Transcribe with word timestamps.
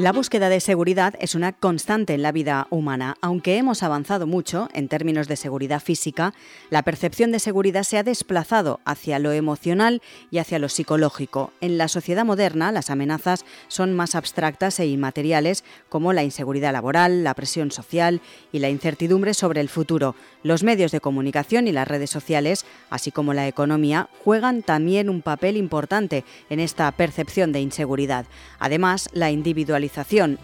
La 0.00 0.12
búsqueda 0.12 0.48
de 0.48 0.60
seguridad 0.60 1.12
es 1.20 1.34
una 1.34 1.52
constante 1.52 2.14
en 2.14 2.22
la 2.22 2.32
vida 2.32 2.66
humana. 2.70 3.16
Aunque 3.20 3.58
hemos 3.58 3.82
avanzado 3.82 4.26
mucho 4.26 4.70
en 4.72 4.88
términos 4.88 5.28
de 5.28 5.36
seguridad 5.36 5.82
física, 5.82 6.32
la 6.70 6.82
percepción 6.82 7.32
de 7.32 7.38
seguridad 7.38 7.82
se 7.82 7.98
ha 7.98 8.02
desplazado 8.02 8.80
hacia 8.86 9.18
lo 9.18 9.32
emocional 9.32 10.00
y 10.30 10.38
hacia 10.38 10.58
lo 10.58 10.70
psicológico. 10.70 11.52
En 11.60 11.76
la 11.76 11.86
sociedad 11.86 12.24
moderna, 12.24 12.72
las 12.72 12.88
amenazas 12.88 13.44
son 13.68 13.92
más 13.92 14.14
abstractas 14.14 14.80
e 14.80 14.86
inmateriales, 14.86 15.64
como 15.90 16.14
la 16.14 16.24
inseguridad 16.24 16.72
laboral, 16.72 17.22
la 17.22 17.34
presión 17.34 17.70
social 17.70 18.22
y 18.52 18.60
la 18.60 18.70
incertidumbre 18.70 19.34
sobre 19.34 19.60
el 19.60 19.68
futuro. 19.68 20.14
Los 20.42 20.62
medios 20.62 20.92
de 20.92 21.02
comunicación 21.02 21.68
y 21.68 21.72
las 21.72 21.86
redes 21.86 22.08
sociales, 22.08 22.64
así 22.88 23.10
como 23.10 23.34
la 23.34 23.46
economía, 23.46 24.08
juegan 24.24 24.62
también 24.62 25.10
un 25.10 25.20
papel 25.20 25.58
importante 25.58 26.24
en 26.48 26.58
esta 26.58 26.90
percepción 26.92 27.52
de 27.52 27.60
inseguridad. 27.60 28.24
Además, 28.58 29.10
la 29.12 29.30
individualización 29.30 29.89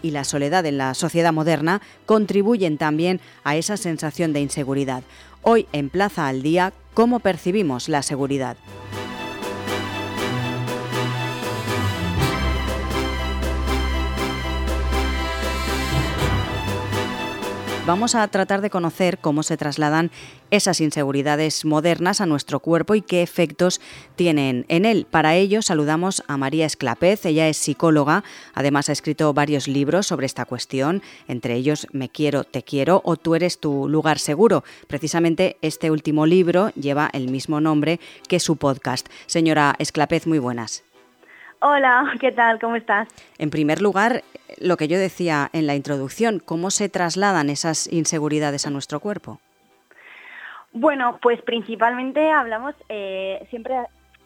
y 0.01 0.11
la 0.11 0.23
soledad 0.23 0.65
en 0.65 0.77
la 0.77 0.93
sociedad 0.93 1.33
moderna 1.33 1.81
contribuyen 2.05 2.77
también 2.77 3.19
a 3.43 3.55
esa 3.55 3.77
sensación 3.77 4.33
de 4.33 4.41
inseguridad. 4.41 5.03
Hoy 5.41 5.67
en 5.71 5.89
Plaza 5.89 6.27
al 6.27 6.41
Día, 6.41 6.73
¿cómo 6.93 7.19
percibimos 7.19 7.89
la 7.89 8.03
seguridad? 8.03 8.57
Vamos 17.87 18.15
a 18.15 18.27
tratar 18.27 18.59
de 18.59 18.69
conocer 18.69 19.17
cómo 19.17 19.43
se 19.43 19.55
trasladan 19.55 20.11
esas 20.51 20.81
inseguridades 20.81 21.63
modernas 21.63 22.19
a 22.19 22.25
nuestro 22.25 22.59
cuerpo 22.59 22.95
y 22.95 23.01
qué 23.01 23.21
efectos 23.23 23.79
tienen 24.17 24.65
en 24.67 24.83
él. 24.83 25.07
Para 25.09 25.35
ello 25.35 25.61
saludamos 25.61 26.21
a 26.27 26.35
María 26.35 26.65
Esclapez, 26.65 27.25
ella 27.25 27.47
es 27.47 27.55
psicóloga, 27.55 28.25
además 28.53 28.89
ha 28.89 28.91
escrito 28.91 29.33
varios 29.33 29.69
libros 29.69 30.05
sobre 30.05 30.25
esta 30.25 30.43
cuestión, 30.43 31.01
entre 31.29 31.55
ellos 31.55 31.87
Me 31.93 32.09
quiero, 32.09 32.43
te 32.43 32.61
quiero 32.61 33.01
o 33.05 33.15
Tú 33.15 33.35
eres 33.35 33.57
tu 33.59 33.87
lugar 33.87 34.19
seguro. 34.19 34.65
Precisamente 34.87 35.55
este 35.61 35.89
último 35.89 36.25
libro 36.25 36.71
lleva 36.71 37.09
el 37.13 37.31
mismo 37.31 37.61
nombre 37.61 38.01
que 38.27 38.41
su 38.41 38.57
podcast. 38.57 39.07
Señora 39.27 39.75
Esclapez, 39.79 40.27
muy 40.27 40.39
buenas. 40.39 40.83
Hola, 41.59 42.13
¿qué 42.19 42.31
tal? 42.31 42.59
¿Cómo 42.59 42.75
estás? 42.75 43.07
En 43.39 43.49
primer 43.49 43.81
lugar, 43.81 44.23
lo 44.59 44.77
que 44.77 44.87
yo 44.87 44.99
decía 44.99 45.49
en 45.53 45.65
la 45.65 45.75
introducción, 45.75 46.39
¿cómo 46.39 46.69
se 46.69 46.87
trasladan 46.87 47.49
esas 47.49 47.91
inseguridades 47.91 48.67
a 48.67 48.69
nuestro 48.69 48.99
cuerpo? 48.99 49.39
Bueno, 50.71 51.17
pues 51.19 51.41
principalmente 51.41 52.31
hablamos 52.31 52.75
eh, 52.89 53.43
siempre 53.49 53.75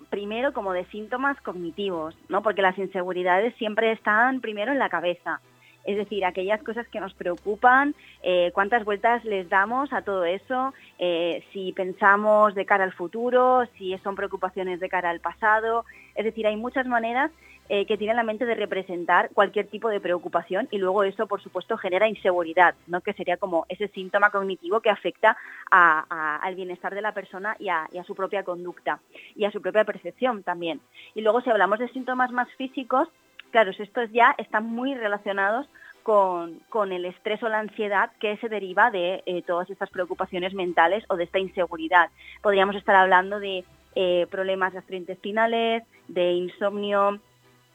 primero 0.10 0.52
como 0.52 0.74
de 0.74 0.84
síntomas 0.88 1.40
cognitivos, 1.40 2.18
¿no? 2.28 2.44
Porque 2.44 2.62
las 2.62 2.78
inseguridades 2.78 3.56
siempre 3.56 3.94
están 3.94 4.42
primero 4.42 4.74
en 4.74 4.80
la 4.80 4.90
cabeza. 4.90 5.40
Es 5.86 5.96
decir, 5.96 6.26
aquellas 6.26 6.62
cosas 6.62 6.86
que 6.90 7.00
nos 7.00 7.14
preocupan, 7.14 7.96
eh, 8.22 8.52
cuántas 8.54 8.84
vueltas 8.84 9.24
les 9.24 9.50
damos 9.50 9.94
a 9.94 10.02
todo 10.02 10.26
eso, 10.26 10.74
eh, 11.00 11.44
si 11.54 11.72
pensamos 11.72 12.54
de 12.56 12.66
cara 12.66 12.84
al 12.84 12.92
futuro, 12.92 13.66
si 13.78 13.98
son 14.00 14.16
preocupaciones 14.16 14.82
de 14.82 14.90
cara 14.90 15.10
al 15.10 15.22
pasado. 15.22 15.86
Es 16.16 16.26
decir, 16.26 16.48
hay 16.48 16.56
muchas 16.56 16.86
maneras 16.88 17.32
eh, 17.70 17.86
que 17.86 17.98
tienen 17.98 18.18
la 18.18 18.24
mente 18.24 18.46
de 18.46 18.56
representar 18.56 19.30
cualquier 19.34 19.68
tipo 19.68 19.88
de 19.88 20.02
preocupación 20.02 20.68
y 20.72 20.78
luego 20.78 21.04
eso, 21.04 21.26
por 21.28 21.42
supuesto, 21.42 21.78
genera 21.78 22.08
inseguridad, 22.08 22.76
¿no? 22.88 23.00
que 23.00 23.14
sería 23.14 23.38
como 23.38 23.66
ese 23.70 23.88
síntoma 23.88 24.30
cognitivo 24.30 24.82
que 24.82 24.90
afecta 24.90 25.38
al 25.70 26.56
bienestar 26.56 26.94
de 26.94 27.02
la 27.02 27.14
persona 27.14 27.56
y 27.60 27.70
a, 27.70 27.88
su 28.06 28.14
propia 28.14 28.44
conducta 28.44 29.00
y 29.36 29.46
a 29.46 29.52
su 29.52 29.62
propia 29.62 29.86
percepción 29.86 30.44
también. 30.44 30.82
Y 31.16 31.22
luego 31.22 31.40
si 31.40 31.50
hablamos 31.50 31.80
de 31.80 31.88
síntomas 31.90 32.32
más 32.32 32.50
físicos, 32.56 33.08
Claro, 33.52 33.72
estos 33.72 34.10
ya 34.14 34.34
están 34.38 34.66
muy 34.66 34.96
relacionados 34.96 35.68
con, 36.04 36.92
el 36.92 37.06
estrés 37.06 37.44
o 37.44 37.50
la 37.50 37.60
ansiedad 37.60 38.12
que 38.20 38.38
se 38.38 38.50
deriva 38.50 38.92
de 38.92 39.24
eh, 39.26 39.42
todas 39.44 39.70
estas 39.70 39.90
preocupaciones 39.90 40.54
mentales 40.54 41.04
o 41.10 41.16
de 41.16 41.26
esta 41.26 41.40
inseguridad. 41.40 42.10
Podríamos 42.42 42.76
estar 42.76 42.96
hablando 42.96 43.40
de 43.40 43.66
eh, 43.96 44.28
problemas 44.30 44.74
gastrointestinales, 44.74 45.84
de 46.08 46.32
insomnio, 46.34 47.20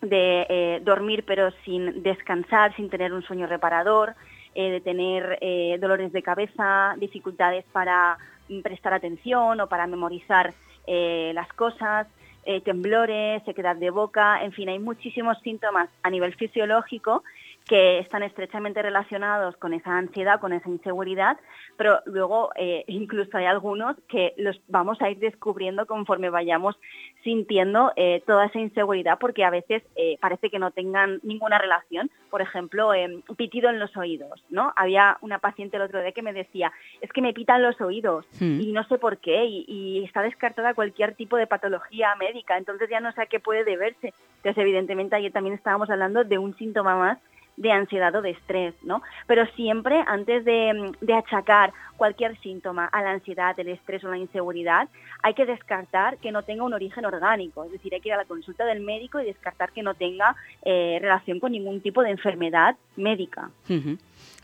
de 0.03 0.47
eh, 0.49 0.81
dormir 0.85 1.25
pero 1.27 1.51
sin 1.65 2.03
descansar, 2.03 2.75
sin 2.77 2.91
tener 2.91 3.13
un 3.13 3.23
sueño 3.23 3.47
reparador, 3.47 4.15
de 4.55 4.81
tener 4.81 5.39
dolores 5.81 6.15
de 6.15 6.23
cabeza, 6.23 6.95
dificultades 6.97 7.67
para 7.73 8.17
prestar 8.63 8.95
atención 8.95 9.61
o 9.61 9.67
para 9.67 9.87
memorizar 9.87 10.55
las 10.87 11.53
cosas, 11.53 12.07
eh, 12.49 12.61
temblores, 12.61 13.43
sequedad 13.43 13.75
de 13.75 13.91
boca, 13.91 14.41
en 14.45 14.53
fin, 14.53 14.69
hay 14.69 14.79
muchísimos 14.79 15.37
síntomas 15.41 15.89
a 16.05 16.11
nivel 16.11 16.33
fisiológico 16.37 17.25
que 17.67 17.99
están 17.99 18.23
estrechamente 18.23 18.81
relacionados 18.81 19.57
con 19.57 19.75
esa 19.75 19.99
ansiedad, 19.99 20.41
con 20.41 20.53
esa 20.53 20.69
inseguridad, 20.69 21.37
pero 21.77 22.01
luego 22.07 22.51
eh, 22.55 22.85
incluso 22.87 23.37
hay 23.37 23.47
algunos 23.47 23.97
que 24.09 24.35
los 24.37 24.61
vamos 24.69 25.01
a 25.03 25.11
ir 25.11 25.19
descubriendo 25.19 25.87
conforme 25.87 26.31
vayamos 26.31 26.79
sintiendo 27.25 27.93
eh, 27.97 28.23
toda 28.25 28.47
esa 28.47 28.61
inseguridad, 28.61 29.19
porque 29.19 29.45
a 29.45 29.51
veces 29.51 29.83
eh, 29.97 30.17
parece 30.21 30.49
que 30.49 30.61
no 30.61 30.71
tengan 30.71 31.19
ninguna 31.25 31.59
relación. 31.59 32.09
Por 32.31 32.41
ejemplo, 32.43 32.91
pitido 33.37 33.71
en 33.71 33.79
los 33.79 33.97
oídos, 33.97 34.45
¿no? 34.51 34.73
Había 34.77 35.17
una 35.23 35.39
paciente 35.39 35.77
el 35.77 35.83
otro 35.83 36.03
día 36.03 36.13
que 36.13 36.23
me 36.23 36.33
decía, 36.33 36.71
es 37.01 37.11
que 37.11 37.23
me 37.23 37.33
pitan 37.33 37.63
los 37.63 37.81
oídos 37.81 38.27
hmm. 38.41 38.61
y 38.61 38.73
no 38.73 38.85
sé 38.85 38.99
por 38.99 39.19
qué, 39.19 39.45
y, 39.45 39.65
y, 39.67 40.05
está 40.05 40.23
descartada 40.23 40.75
cualquier 40.75 41.15
tipo 41.15 41.37
de 41.37 41.47
patología 41.47 42.15
médica, 42.17 42.59
entonces 42.59 42.89
ya 42.91 43.01
no 43.01 43.11
sé 43.13 43.23
a 43.23 43.27
qué 43.27 43.41
puede 43.41 43.65
deberse. 43.65 44.13
Entonces, 44.37 44.59
evidentemente, 44.59 45.17
ayer 45.17 45.33
también 45.33 45.55
estábamos 45.55 45.89
hablando 45.89 46.25
de 46.25 46.39
un 46.39 46.57
síntoma 46.57 46.97
más 46.97 47.19
de 47.57 47.73
ansiedad 47.73 48.15
o 48.15 48.23
de 48.23 48.31
estrés, 48.31 48.75
¿no? 48.83 49.03
Pero 49.27 49.47
siempre 49.57 50.03
antes 50.07 50.45
de, 50.45 50.93
achacar 51.17 51.73
cualquier 51.97 52.39
síntoma 52.41 52.85
a 52.87 53.03
la 53.03 53.13
ansiedad, 53.13 53.59
el 53.59 53.69
estrés 53.69 54.05
o 54.05 54.09
la 54.09 54.19
inseguridad, 54.19 54.89
hay 55.23 55.35
que 55.35 55.47
descartar 55.47 56.19
que 56.19 56.31
no 56.31 56.43
tenga 56.43 56.65
un 56.65 56.75
origen 56.75 57.07
orgánico, 57.07 57.65
es 57.65 57.73
decir, 57.73 57.95
hay 57.95 58.01
que 58.01 58.11
ir 58.11 58.15
a 58.15 58.19
la 58.19 58.27
consulta 58.27 58.67
del 58.67 58.81
médico 58.81 59.19
y 59.21 59.25
descartar 59.25 59.73
que 59.73 59.83
no 59.83 59.95
tenga 59.95 60.37
eh, 60.63 60.99
relación 61.01 61.41
con 61.41 61.53
ningún 61.53 61.81
tipo 61.81 62.03
de 62.03 62.11
enfermedad 62.11 62.77
médica. 62.97 63.51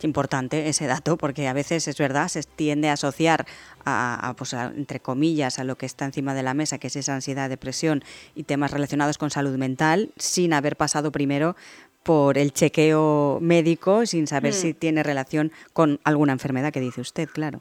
Importante 0.03 0.69
ese 0.69 0.87
dato 0.87 1.17
porque 1.17 1.47
a 1.49 1.53
veces 1.53 1.87
es 1.87 1.99
verdad, 1.99 2.29
se 2.29 2.43
tiende 2.43 2.89
a 2.89 2.95
asociar 2.95 3.47
pues 4.37 4.53
entre 4.53 5.01
comillas, 5.01 5.59
a 5.59 5.65
lo 5.65 5.77
que 5.77 5.87
está 5.87 6.05
encima 6.05 6.35
de 6.35 6.43
la 6.43 6.55
mesa, 6.55 6.79
que 6.79 6.87
es 6.87 6.97
esa 6.97 7.15
ansiedad, 7.15 7.49
depresión 7.49 8.03
y 8.35 8.45
temas 8.45 8.71
relacionados 8.71 9.19
con 9.19 9.31
salud 9.31 9.57
mental, 9.57 10.11
sin 10.17 10.53
haber 10.53 10.77
pasado 10.77 11.13
primero 11.13 11.57
por 12.03 12.39
el 12.39 12.53
chequeo 12.53 13.39
médico 13.41 14.07
sin 14.07 14.27
saber 14.27 14.53
si 14.53 14.73
mm. 14.73 14.75
tiene 14.75 15.03
relación 15.03 15.53
con 15.73 16.01
alguna 16.05 16.33
enfermedad 16.33 16.73
que 16.73 16.81
dice 16.81 17.01
usted, 17.01 17.29
claro. 17.29 17.61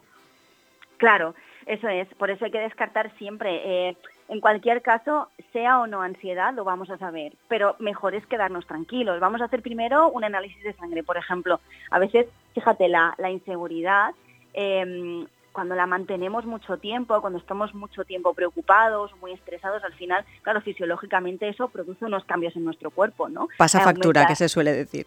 Claro, 0.96 1.34
eso 1.66 1.88
es. 1.88 2.08
Por 2.14 2.30
eso 2.30 2.44
hay 2.44 2.50
que 2.50 2.60
descartar 2.60 3.12
siempre. 3.18 3.88
Eh, 3.88 3.96
en 4.28 4.40
cualquier 4.40 4.82
caso, 4.82 5.28
sea 5.52 5.80
o 5.80 5.86
no 5.86 6.00
ansiedad, 6.00 6.54
lo 6.54 6.64
vamos 6.64 6.90
a 6.90 6.98
saber, 6.98 7.34
pero 7.48 7.76
mejor 7.78 8.14
es 8.14 8.26
quedarnos 8.26 8.66
tranquilos. 8.66 9.20
Vamos 9.20 9.40
a 9.40 9.44
hacer 9.44 9.62
primero 9.62 10.08
un 10.08 10.24
análisis 10.24 10.62
de 10.62 10.72
sangre, 10.74 11.02
por 11.02 11.16
ejemplo. 11.16 11.60
A 11.90 11.98
veces, 11.98 12.26
fíjate, 12.54 12.88
la, 12.88 13.14
la 13.18 13.30
inseguridad 13.30 14.14
eh, 14.54 15.26
cuando 15.52 15.74
la 15.74 15.86
mantenemos 15.86 16.44
mucho 16.46 16.78
tiempo, 16.78 17.20
cuando 17.20 17.38
estamos 17.38 17.74
mucho 17.74 18.04
tiempo 18.04 18.34
preocupados, 18.34 19.12
muy 19.20 19.32
estresados, 19.32 19.84
al 19.84 19.92
final, 19.94 20.24
claro, 20.42 20.60
fisiológicamente 20.60 21.48
eso 21.48 21.68
produce 21.68 22.04
unos 22.04 22.24
cambios 22.24 22.56
en 22.56 22.64
nuestro 22.64 22.90
cuerpo, 22.90 23.28
¿no? 23.28 23.48
Pasa 23.58 23.80
factura, 23.80 24.26
que 24.26 24.36
se 24.36 24.48
suele 24.48 24.72
decir. 24.72 25.06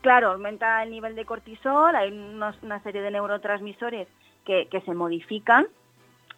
Claro, 0.00 0.32
aumenta 0.32 0.82
el 0.82 0.90
nivel 0.90 1.14
de 1.16 1.24
cortisol, 1.24 1.94
hay 1.96 2.12
una 2.12 2.82
serie 2.82 3.02
de 3.02 3.10
neurotransmisores 3.10 4.08
que, 4.44 4.82
se 4.84 4.94
modifican 4.94 5.66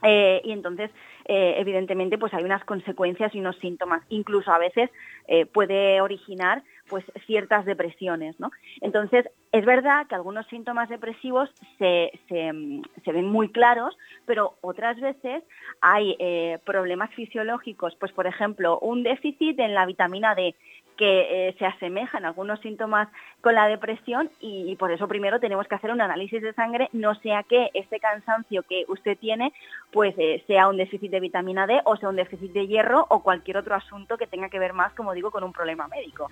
eh, 0.02 0.40
y 0.44 0.52
entonces, 0.52 0.90
eh, 1.24 1.54
evidentemente, 1.58 2.18
pues 2.18 2.32
hay 2.34 2.44
unas 2.44 2.64
consecuencias 2.64 3.34
y 3.34 3.40
unos 3.40 3.56
síntomas. 3.58 4.02
Incluso 4.08 4.52
a 4.52 4.58
veces 4.58 4.90
eh, 5.26 5.46
puede 5.46 6.00
originar 6.00 6.62
pues 6.88 7.04
ciertas 7.26 7.66
depresiones, 7.66 8.38
¿no? 8.40 8.50
Entonces, 8.80 9.28
es 9.52 9.64
verdad 9.64 10.06
que 10.06 10.14
algunos 10.14 10.46
síntomas 10.46 10.88
depresivos 10.88 11.50
se, 11.78 12.12
se, 12.28 13.12
ven 13.12 13.26
muy 13.26 13.50
claros, 13.50 13.96
pero 14.24 14.54
otras 14.60 14.98
veces 15.00 15.42
hay 15.80 16.16
eh, 16.18 16.58
problemas 16.64 17.10
fisiológicos, 17.14 17.94
pues 17.96 18.12
por 18.12 18.26
ejemplo, 18.26 18.78
un 18.80 19.02
déficit 19.02 19.58
en 19.58 19.74
la 19.74 19.86
vitamina 19.86 20.34
D 20.34 20.54
que 20.98 21.48
eh, 21.48 21.56
se 21.58 21.64
asemejan 21.64 22.26
algunos 22.26 22.60
síntomas 22.60 23.08
con 23.40 23.54
la 23.54 23.68
depresión 23.68 24.30
y, 24.40 24.74
por 24.76 24.90
eso 24.90 25.06
primero 25.06 25.38
tenemos 25.38 25.66
que 25.68 25.76
hacer 25.76 25.92
un 25.92 26.00
análisis 26.00 26.42
de 26.42 26.52
sangre, 26.52 26.88
no 26.92 27.14
sea 27.14 27.44
que 27.44 27.70
este 27.72 28.00
cansancio 28.00 28.64
que 28.64 28.84
usted 28.88 29.16
tiene 29.16 29.52
pues 29.92 30.14
eh, 30.18 30.42
sea 30.46 30.68
un 30.68 30.76
déficit 30.76 31.10
de 31.10 31.20
vitamina 31.20 31.66
D 31.66 31.80
o 31.84 31.96
sea 31.96 32.08
un 32.08 32.16
déficit 32.16 32.52
de 32.52 32.66
hierro 32.66 33.06
o 33.08 33.22
cualquier 33.22 33.56
otro 33.56 33.76
asunto 33.76 34.18
que 34.18 34.26
tenga 34.26 34.48
que 34.48 34.58
ver 34.58 34.72
más, 34.72 34.92
como 34.94 35.14
digo, 35.14 35.30
con 35.30 35.44
un 35.44 35.52
problema 35.52 35.86
médico. 35.86 36.28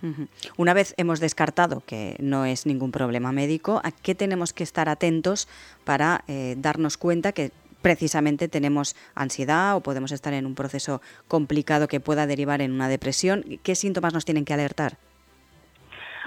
Una 0.56 0.74
vez 0.74 0.94
hemos 0.98 1.20
descartado 1.20 1.82
que 1.86 2.16
no 2.18 2.44
es 2.44 2.66
ningún 2.66 2.90
problema 2.90 3.30
médico, 3.30 3.80
¿a 3.84 3.92
qué 3.92 4.16
tenemos 4.16 4.52
que 4.52 4.64
estar 4.64 4.88
atentos 4.88 5.48
para 5.84 6.24
eh, 6.26 6.54
darnos 6.58 6.96
cuenta 6.96 7.30
que 7.30 7.52
precisamente 7.86 8.48
tenemos 8.48 8.96
ansiedad 9.14 9.76
o 9.76 9.80
podemos 9.80 10.10
estar 10.10 10.34
en 10.34 10.44
un 10.44 10.56
proceso 10.56 11.00
complicado 11.28 11.86
que 11.86 12.00
pueda 12.00 12.26
derivar 12.26 12.60
en 12.60 12.72
una 12.72 12.88
depresión. 12.88 13.44
¿Qué 13.62 13.76
síntomas 13.76 14.12
nos 14.12 14.24
tienen 14.24 14.44
que 14.44 14.52
alertar? 14.54 14.94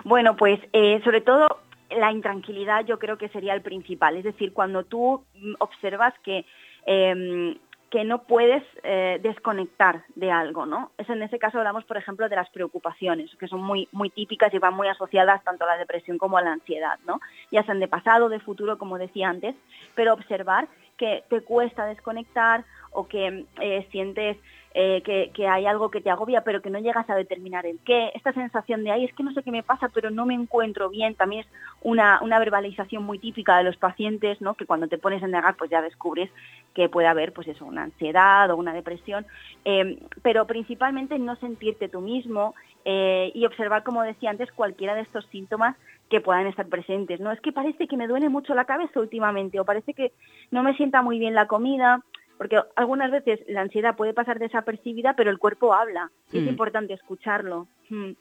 Bueno, 0.05 0.37
pues 0.37 0.57
eh, 0.71 1.01
sobre 1.03 1.19
todo 1.19 1.47
la 1.89 2.13
intranquilidad 2.13 2.85
yo 2.85 2.97
creo 2.97 3.17
que 3.17 3.27
sería 3.27 3.53
el 3.53 3.61
principal. 3.61 4.15
Es 4.15 4.23
decir, 4.23 4.53
cuando 4.53 4.85
tú 4.85 5.25
mm, 5.35 5.55
observas 5.59 6.13
que 6.23 6.45
em, 6.85 7.57
que 7.89 8.03
no 8.03 8.23
puedes 8.23 8.63
eh, 8.83 9.19
desconectar 9.21 10.03
de 10.15 10.31
algo, 10.31 10.65
¿no? 10.65 10.91
Es 10.97 11.09
en 11.09 11.23
ese 11.23 11.39
caso 11.39 11.57
hablamos, 11.57 11.85
por 11.85 11.97
ejemplo, 11.97 12.29
de 12.29 12.35
las 12.35 12.49
preocupaciones, 12.51 13.35
que 13.37 13.47
son 13.47 13.61
muy, 13.61 13.87
muy 13.91 14.09
típicas 14.11 14.53
y 14.53 14.59
van 14.59 14.75
muy 14.75 14.87
asociadas 14.87 15.43
tanto 15.43 15.63
a 15.63 15.67
la 15.67 15.77
depresión 15.77 16.17
como 16.17 16.37
a 16.37 16.41
la 16.41 16.53
ansiedad, 16.53 16.99
¿no? 17.07 17.19
Ya 17.51 17.63
sean 17.63 17.79
de 17.79 17.87
pasado, 17.87 18.29
de 18.29 18.39
futuro, 18.39 18.77
como 18.77 18.97
decía 18.97 19.29
antes, 19.29 19.55
pero 19.95 20.13
observar 20.13 20.67
que 20.99 21.23
te 21.29 21.41
cuesta 21.41 21.85
desconectar 21.85 22.65
o 22.91 23.07
que 23.07 23.45
eh, 23.61 23.87
sientes 23.91 24.37
eh, 24.75 25.01
que, 25.33 25.47
hay 25.47 25.65
algo 25.65 25.89
que 25.89 26.01
te 26.01 26.11
agobia 26.11 26.43
pero 26.43 26.61
que 26.61 26.69
no 26.69 26.77
llegas 26.77 27.09
a 27.09 27.15
determinar 27.15 27.65
el 27.65 27.79
qué, 27.79 28.11
esta 28.13 28.33
sensación 28.33 28.83
de, 28.83 28.91
ay, 28.91 29.05
es 29.05 29.13
que 29.15 29.23
no 29.23 29.33
sé 29.33 29.41
qué 29.41 29.49
me 29.49 29.63
pasa 29.63 29.89
pero 29.91 30.11
no 30.11 30.27
me 30.27 30.35
encuentro 30.35 30.89
bien, 30.89 31.15
también 31.15 31.41
es 31.41 31.47
una, 31.81 32.19
una 32.21 32.37
verbalización 32.37 33.03
muy 33.03 33.17
típica 33.17 33.57
de 33.57 33.63
los 33.63 33.77
pacientes, 33.77 34.39
¿no? 34.41 34.53
que 34.53 34.67
cuando 34.67 34.87
te 34.87 34.99
pones 34.99 35.23
en 35.23 35.31
negar 35.31 35.55
pues 35.55 35.71
ya 35.71 35.81
descubres 35.81 36.29
que 36.75 36.87
puede 36.87 37.07
haber 37.07 37.33
pues 37.33 37.47
eso, 37.47 37.65
una 37.65 37.83
ansiedad 37.83 38.51
o 38.51 38.57
una 38.57 38.73
depresión, 38.73 39.25
eh, 39.65 39.97
pero 40.21 40.45
principalmente 40.45 41.17
no 41.17 41.35
sentirte 41.37 41.89
tú 41.89 42.01
mismo 42.01 42.53
eh, 42.85 43.31
y 43.33 43.45
observar, 43.45 43.83
como 43.83 44.03
decía 44.03 44.29
antes, 44.29 44.51
cualquiera 44.51 44.93
de 44.93 45.01
estos 45.01 45.25
síntomas 45.27 45.75
que 46.09 46.21
puedan 46.21 46.47
estar 46.47 46.67
presentes. 46.67 47.19
No 47.19 47.31
es 47.31 47.39
que 47.41 47.51
parece 47.51 47.87
que 47.87 47.97
me 47.97 48.07
duele 48.07 48.29
mucho 48.29 48.55
la 48.55 48.65
cabeza 48.65 48.99
últimamente 48.99 49.59
o 49.59 49.65
parece 49.65 49.93
que 49.93 50.11
no 50.51 50.63
me 50.63 50.75
sienta 50.75 51.01
muy 51.01 51.19
bien 51.19 51.35
la 51.35 51.47
comida 51.47 52.03
porque 52.37 52.57
algunas 52.77 53.11
veces 53.11 53.41
la 53.49 53.61
ansiedad 53.61 53.97
puede 53.97 54.13
pasar 54.13 54.39
desapercibida, 54.39 55.13
pero 55.13 55.29
el 55.29 55.39
cuerpo 55.39 55.73
habla 55.73 56.09
y 56.31 56.37
es 56.37 56.45
mm. 56.45 56.47
importante 56.47 56.93
escucharlo. 56.93 57.67
Mm. 57.89 58.11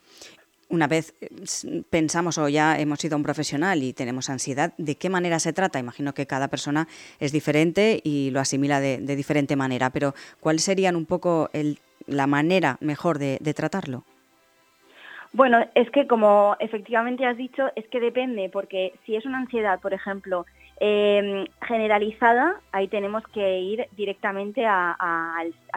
Una 0.70 0.88
vez 0.88 1.14
eh, 1.20 1.30
pensamos 1.88 2.36
o 2.36 2.48
ya 2.48 2.78
hemos 2.80 3.02
ido 3.04 3.14
a 3.14 3.16
un 3.16 3.22
profesional 3.22 3.82
y 3.82 3.92
tenemos 3.92 4.28
ansiedad, 4.28 4.74
¿de 4.76 4.96
qué 4.96 5.08
manera 5.08 5.38
se 5.38 5.52
trata? 5.52 5.78
Imagino 5.78 6.14
que 6.14 6.26
cada 6.26 6.48
persona 6.48 6.88
es 7.20 7.30
diferente 7.30 8.00
y 8.02 8.30
lo 8.32 8.40
asimila 8.40 8.80
de, 8.80 8.98
diferente 8.98 9.54
manera, 9.54 9.90
pero 9.90 10.14
¿cuál 10.40 10.58
serían 10.58 10.96
un 10.96 11.06
poco 11.06 11.48
la 12.06 12.26
manera 12.26 12.76
mejor 12.80 13.20
de 13.20 13.54
tratarlo? 13.54 14.04
Bueno, 15.32 15.58
es 15.74 15.90
que 15.90 16.06
como 16.06 16.56
efectivamente 16.58 17.26
has 17.26 17.36
dicho, 17.36 17.70
es 17.76 17.86
que 17.88 18.00
depende, 18.00 18.48
porque 18.50 18.94
si 19.04 19.14
es 19.14 19.26
una 19.26 19.38
ansiedad, 19.38 19.78
por 19.78 19.92
ejemplo, 19.92 20.46
eh, 20.80 21.44
generalizada, 21.60 22.60
ahí 22.70 22.88
tenemos 22.88 23.24
que 23.28 23.58
ir 23.60 23.88
directamente 23.96 24.64
a, 24.64 24.96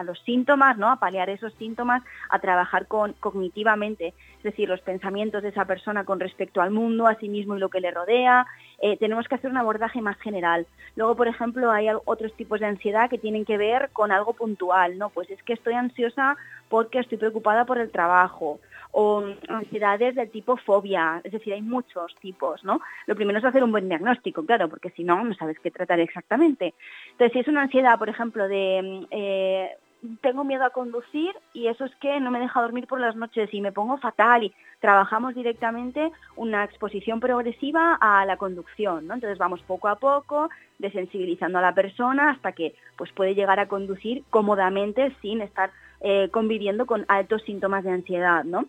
los 0.04 0.18
síntomas, 0.20 0.78
¿no? 0.78 0.90
a 0.90 0.96
paliar 0.96 1.28
esos 1.28 1.52
síntomas, 1.54 2.02
a 2.30 2.38
trabajar 2.38 2.86
con, 2.86 3.12
cognitivamente, 3.14 4.14
es 4.38 4.42
decir, 4.42 4.68
los 4.68 4.80
pensamientos 4.80 5.42
de 5.42 5.50
esa 5.50 5.64
persona 5.64 6.04
con 6.04 6.18
respecto 6.18 6.60
al 6.60 6.70
mundo, 6.70 7.06
a 7.06 7.16
sí 7.16 7.28
mismo 7.28 7.56
y 7.56 7.60
lo 7.60 7.68
que 7.68 7.80
le 7.80 7.90
rodea. 7.90 8.46
Eh, 8.80 8.96
tenemos 8.96 9.28
que 9.28 9.34
hacer 9.34 9.50
un 9.50 9.58
abordaje 9.58 10.00
más 10.00 10.18
general. 10.18 10.66
Luego, 10.96 11.14
por 11.14 11.28
ejemplo, 11.28 11.70
hay 11.70 11.88
otros 12.04 12.32
tipos 12.34 12.60
de 12.60 12.66
ansiedad 12.66 13.10
que 13.10 13.18
tienen 13.18 13.44
que 13.44 13.58
ver 13.58 13.90
con 13.92 14.12
algo 14.12 14.32
puntual, 14.32 14.98
¿no? 14.98 15.10
Pues 15.10 15.30
es 15.30 15.42
que 15.42 15.52
estoy 15.52 15.74
ansiosa 15.74 16.36
porque 16.68 17.00
estoy 17.00 17.18
preocupada 17.18 17.64
por 17.64 17.78
el 17.78 17.90
trabajo 17.90 18.60
o 18.92 19.24
ansiedades 19.48 20.14
del 20.14 20.30
tipo 20.30 20.56
fobia, 20.56 21.20
es 21.24 21.32
decir, 21.32 21.52
hay 21.54 21.62
muchos 21.62 22.14
tipos, 22.20 22.62
¿no? 22.62 22.80
Lo 23.06 23.16
primero 23.16 23.38
es 23.38 23.44
hacer 23.44 23.64
un 23.64 23.72
buen 23.72 23.88
diagnóstico, 23.88 24.44
claro, 24.44 24.68
porque 24.68 24.90
si 24.90 25.02
no, 25.02 25.24
no 25.24 25.34
sabes 25.34 25.58
qué 25.60 25.70
tratar 25.70 25.98
exactamente. 26.00 26.74
Entonces, 27.12 27.32
si 27.32 27.38
es 27.40 27.48
una 27.48 27.62
ansiedad, 27.62 27.98
por 27.98 28.10
ejemplo, 28.10 28.46
de 28.48 29.06
eh, 29.10 29.70
tengo 30.20 30.44
miedo 30.44 30.64
a 30.64 30.70
conducir 30.70 31.32
y 31.52 31.68
eso 31.68 31.84
es 31.84 31.94
que 31.96 32.20
no 32.20 32.30
me 32.30 32.40
deja 32.40 32.60
dormir 32.60 32.86
por 32.86 33.00
las 33.00 33.14
noches 33.14 33.48
y 33.52 33.60
me 33.60 33.72
pongo 33.72 33.98
fatal 33.98 34.42
y 34.42 34.52
trabajamos 34.80 35.34
directamente 35.34 36.10
una 36.34 36.64
exposición 36.64 37.20
progresiva 37.20 37.96
a 38.00 38.26
la 38.26 38.36
conducción, 38.36 39.06
¿no? 39.06 39.14
Entonces 39.14 39.38
vamos 39.38 39.62
poco 39.62 39.88
a 39.88 39.96
poco 39.96 40.50
desensibilizando 40.78 41.58
a 41.58 41.62
la 41.62 41.74
persona 41.74 42.30
hasta 42.30 42.52
que 42.52 42.74
pues 42.96 43.12
puede 43.12 43.34
llegar 43.34 43.60
a 43.60 43.68
conducir 43.68 44.24
cómodamente 44.30 45.14
sin 45.22 45.40
estar 45.40 45.70
eh, 46.00 46.28
conviviendo 46.30 46.84
con 46.84 47.04
altos 47.06 47.42
síntomas 47.42 47.84
de 47.84 47.92
ansiedad, 47.92 48.42
¿no? 48.42 48.66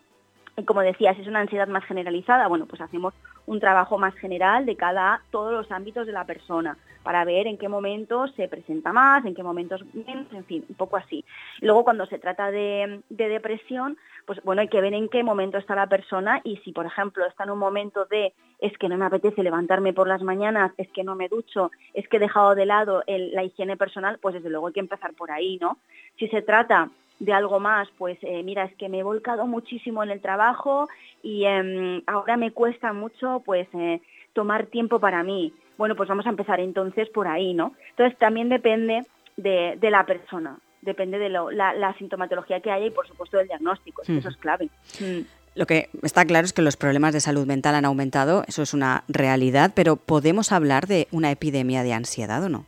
Como 0.66 0.82
decía, 0.82 1.14
si 1.14 1.22
es 1.22 1.28
una 1.28 1.40
ansiedad 1.40 1.68
más 1.68 1.84
generalizada, 1.84 2.46
bueno, 2.46 2.66
pues 2.66 2.80
hacemos 2.80 3.14
un 3.46 3.60
trabajo 3.60 3.98
más 3.98 4.14
general 4.14 4.66
de 4.66 4.76
cada 4.76 5.20
todos 5.30 5.52
los 5.52 5.70
ámbitos 5.72 6.06
de 6.06 6.12
la 6.12 6.24
persona 6.24 6.76
para 7.02 7.24
ver 7.24 7.46
en 7.46 7.58
qué 7.58 7.68
momentos 7.68 8.32
se 8.34 8.48
presenta 8.48 8.92
más, 8.92 9.24
en 9.26 9.34
qué 9.34 9.42
momentos 9.42 9.84
menos, 9.92 10.26
en 10.32 10.44
fin, 10.44 10.64
un 10.68 10.74
poco 10.74 10.96
así. 10.96 11.24
Luego 11.60 11.84
cuando 11.84 12.06
se 12.06 12.18
trata 12.18 12.50
de, 12.50 13.02
depresión, 13.10 13.98
pues 14.26 14.42
bueno, 14.42 14.62
hay 14.62 14.68
que 14.68 14.80
ver 14.80 14.94
en 14.94 15.08
qué 15.08 15.22
momento 15.22 15.58
está 15.58 15.74
la 15.74 15.86
persona 15.86 16.40
y 16.44 16.56
si, 16.58 16.72
por 16.72 16.86
ejemplo, 16.86 17.26
está 17.26 17.44
en 17.44 17.50
un 17.50 17.58
momento 17.58 18.06
de 18.06 18.32
es 18.58 18.76
que 18.78 18.88
no 18.88 18.96
me 18.96 19.04
apetece 19.04 19.42
levantarme 19.42 19.92
por 19.92 20.08
las 20.08 20.22
mañanas, 20.22 20.72
es 20.78 20.88
que 20.92 21.04
no 21.04 21.14
me 21.14 21.28
ducho, 21.28 21.70
es 21.92 22.08
que 22.08 22.16
he 22.16 22.20
dejado 22.20 22.54
de 22.54 22.64
lado 22.64 23.02
la 23.06 23.44
higiene 23.44 23.76
personal, 23.76 24.18
pues 24.22 24.34
desde 24.34 24.48
luego 24.48 24.68
hay 24.68 24.72
que 24.72 24.80
empezar 24.80 25.12
por 25.12 25.30
ahí, 25.30 25.58
¿no? 25.60 25.76
Si 26.18 26.28
se 26.28 26.40
trata 26.40 26.88
de 27.20 27.32
algo 27.32 27.60
más, 27.60 27.88
pues 27.96 28.18
eh, 28.22 28.42
mira, 28.42 28.64
es 28.64 28.74
que 28.76 28.88
me 28.88 28.98
he 28.98 29.02
volcado 29.02 29.46
muchísimo 29.46 30.02
en 30.02 30.10
el 30.10 30.20
trabajo 30.20 30.88
y 31.22 31.44
em, 31.44 32.02
ahora 32.06 32.36
me 32.36 32.50
cuesta 32.50 32.92
mucho 32.92 33.42
pues 33.44 33.68
eh, 33.74 34.00
tomar 34.32 34.66
tiempo 34.66 34.98
para 35.00 35.22
mí. 35.22 35.52
Bueno, 35.78 35.96
pues 35.96 36.08
vamos 36.08 36.26
a 36.26 36.30
empezar 36.30 36.60
entonces 36.60 37.08
por 37.10 37.26
ahí, 37.26 37.54
¿no? 37.54 37.72
Entonces 37.90 38.18
también 38.18 38.48
depende 38.48 39.04
de, 39.36 39.78
la 39.80 40.06
persona, 40.06 40.58
depende 40.82 41.18
de 41.18 41.28
la, 41.28 41.94
sintomatología 41.98 42.60
que 42.60 42.70
haya 42.70 42.86
y 42.86 42.90
por 42.90 43.06
supuesto 43.06 43.38
del 43.38 43.48
diagnóstico, 43.48 44.02
eso 44.02 44.28
es 44.28 44.36
clave. 44.36 44.68
Mm. 45.00 45.22
Lo 45.54 45.66
que 45.66 45.88
está 46.02 46.24
claro 46.24 46.44
es 46.44 46.52
que 46.52 46.62
los 46.62 46.76
problemas 46.76 47.12
de 47.12 47.20
salud 47.20 47.46
mental 47.46 47.76
han 47.76 47.84
aumentado, 47.84 48.44
eso 48.48 48.62
es 48.62 48.74
una 48.74 49.04
realidad, 49.06 49.70
pero 49.74 49.96
¿podemos 49.96 50.50
hablar 50.50 50.88
de 50.88 51.06
una 51.12 51.30
epidemia 51.30 51.84
de 51.84 51.92
ansiedad 51.92 52.42
o 52.42 52.48
no? 52.48 52.66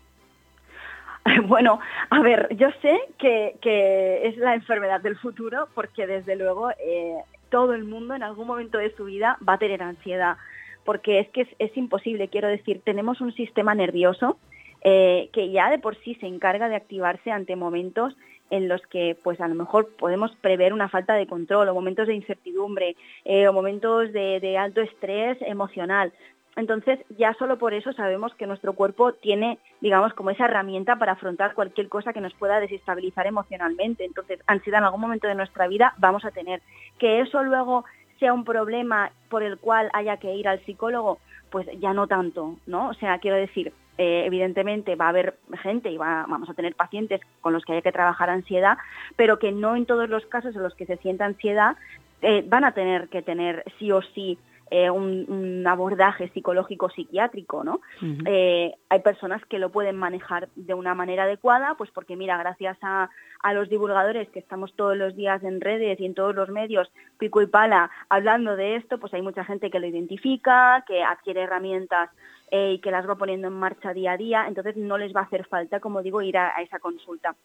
Bueno, 1.47 1.81
a 2.11 2.21
ver, 2.21 2.55
yo 2.57 2.69
sé 2.83 2.99
que, 3.19 4.21
es 4.25 4.37
la 4.37 4.55
enfermedad 4.55 5.01
del 5.01 5.17
futuro 5.17 5.69
porque 5.75 6.07
desde 6.07 6.37
luego 6.37 6.71
eh, 6.71 7.17
todo 7.51 7.75
el 7.75 7.85
mundo 7.85 8.15
en 8.15 8.23
algún 8.23 8.47
momento 8.47 8.79
de 8.79 8.95
su 8.97 9.05
vida 9.05 9.39
va 9.47 9.55
a 9.55 9.59
tener 9.59 9.83
ansiedad, 9.83 10.37
porque 10.85 11.21
es 11.21 11.29
que 11.29 11.49
es, 11.59 11.77
imposible, 11.77 12.29
quiero 12.29 12.49
decir, 12.49 12.81
tenemos 12.85 13.21
un 13.21 13.33
sistema 13.35 13.75
nervioso 13.75 14.39
eh, 14.83 15.31
que 15.33 15.51
ya 15.51 15.71
de 15.71 15.79
por 15.79 15.97
sí 16.03 16.15
se 16.17 16.27
encarga 16.27 16.69
de 16.69 16.77
activarse 16.77 17.31
ante 17.31 17.57
momentos 17.57 18.17
en 18.51 18.69
los 18.69 18.81
que 18.83 19.17
pues 19.23 19.41
a 19.41 19.49
lo 19.49 19.55
mejor 19.55 19.89
podemos 19.97 20.31
prever 20.37 20.73
una 20.73 20.89
falta 20.89 21.15
de 21.15 21.27
control 21.27 21.69
o 21.69 21.75
momentos 21.75 22.07
de 22.07 22.15
incertidumbre 22.15 22.97
eh, 23.25 23.49
o 23.49 23.53
momentos 23.53 24.13
de, 24.13 24.57
alto 24.57 24.81
estrés 24.81 25.39
emocional. 25.41 26.13
Entonces, 26.57 26.99
ya 27.19 27.35
solo 27.35 27.59
por 27.59 27.75
eso 27.75 27.93
sabemos 27.93 28.35
que 28.35 28.47
nuestro 28.47 28.73
cuerpo 28.73 29.13
tiene, 29.13 29.59
digamos, 29.83 30.15
como 30.15 30.31
esa 30.31 30.47
herramienta 30.47 30.97
para 30.97 31.13
afrontar 31.13 31.55
cualquier 31.55 31.89
cosa 31.91 32.15
que 32.15 32.23
nos 32.23 32.33
pueda 32.35 32.61
desestabilizar 32.61 33.27
emocionalmente. 33.27 34.05
Entonces, 34.05 34.41
ansiedad 34.47 34.79
en 34.79 34.87
algún 34.87 35.03
momento 35.03 35.29
de 35.29 35.35
nuestra 35.35 35.69
vida 35.69 35.93
vamos 35.99 36.25
a 36.25 36.31
tener. 36.31 36.63
Que 36.99 37.21
eso 37.21 37.43
luego 37.45 37.85
sea 38.19 38.33
un 38.33 38.45
problema 38.45 39.13
por 39.29 39.43
el 39.43 39.59
cual 39.59 39.91
haya 39.93 40.17
que 40.17 40.35
ir 40.35 40.49
al 40.49 40.65
psicólogo, 40.65 41.19
pues 41.51 41.67
ya 41.79 41.93
no 41.93 42.07
tanto, 42.07 42.57
¿no? 42.67 42.89
O 42.89 42.95
sea, 42.95 43.19
quiero 43.19 43.37
decir, 43.37 43.75
eh, 43.99 44.25
evidentemente 44.27 44.97
va 44.97 45.07
a 45.07 45.11
haber 45.11 45.39
gente 45.63 45.91
y 45.91 45.99
va, 45.99 46.25
vamos 46.27 46.49
a 46.49 46.55
tener 46.55 46.75
pacientes 46.75 47.21
con 47.43 47.53
los 47.53 47.65
que 47.65 47.73
haya 47.73 47.83
que 47.83 47.93
trabajar 47.93 48.31
ansiedad, 48.31 48.79
pero 49.17 49.39
que 49.39 49.53
no 49.53 49.77
en 49.77 49.87
todos 49.87 50.09
los 50.09 50.25
casos 50.27 50.55
en 50.57 50.63
los 50.63 50.75
que 50.75 50.87
se 50.87 50.97
sienta 50.99 51.27
ansiedad 51.27 51.77
eh, 52.23 52.45
van 52.47 52.65
a 52.65 52.73
tener 52.73 53.09
que 53.09 53.23
tener 53.23 53.65
sí 53.79 53.93
o 53.93 54.01
sí 54.01 54.39
eh, 54.71 54.91
un, 54.91 55.65
abordaje 55.67 56.29
psicológico 56.31 56.91
psiquiátrico, 56.91 57.63
¿no? 57.63 57.81
Eh, 58.25 58.75
hay 58.89 59.01
personas 59.01 59.45
que 59.47 59.59
lo 59.59 59.71
pueden 59.71 59.97
manejar 59.97 60.49
de 60.57 60.75
una 60.75 60.95
manera 60.95 61.25
adecuada, 61.25 61.75
pues 61.77 61.91
porque 61.91 62.17
mira, 62.17 62.37
gracias 62.37 62.77
a, 62.83 63.09
los 63.55 63.69
divulgadores 63.69 64.29
que 64.31 64.41
estamos 64.41 64.75
todos 64.75 64.97
los 64.97 65.15
días 65.15 65.43
en 65.45 65.61
redes 65.61 66.01
y 66.01 66.07
en 66.07 66.15
todos 66.15 66.35
los 66.35 66.49
medios, 66.49 66.91
pico 67.17 67.43
y 67.43 67.47
pala, 67.47 67.91
hablando 68.09 68.57
de 68.57 68.75
esto, 68.75 68.99
pues 68.99 69.15
hay 69.15 69.23
mucha 69.23 69.45
gente 69.45 69.71
que 69.71 69.79
lo 69.79 69.87
identifica, 69.87 70.85
que 70.87 71.05
adquiere 71.05 71.43
herramientas 71.43 72.11
eh, 72.51 72.73
y 72.73 72.79
que 72.81 72.91
las 72.91 73.09
va 73.09 73.15
poniendo 73.15 73.47
en 73.47 73.55
marcha 73.55 73.95
día 73.95 74.13
a 74.13 74.17
día, 74.17 74.47
entonces 74.49 74.77
no 74.77 74.99
les 74.99 75.15
va 75.15 75.21
a 75.21 75.25
hacer 75.25 75.47
falta, 75.47 75.79
como 75.79 76.03
digo, 76.03 76.23
ir 76.23 76.39
a, 76.39 76.61
esa 76.61 76.81
consulta. 76.81 77.37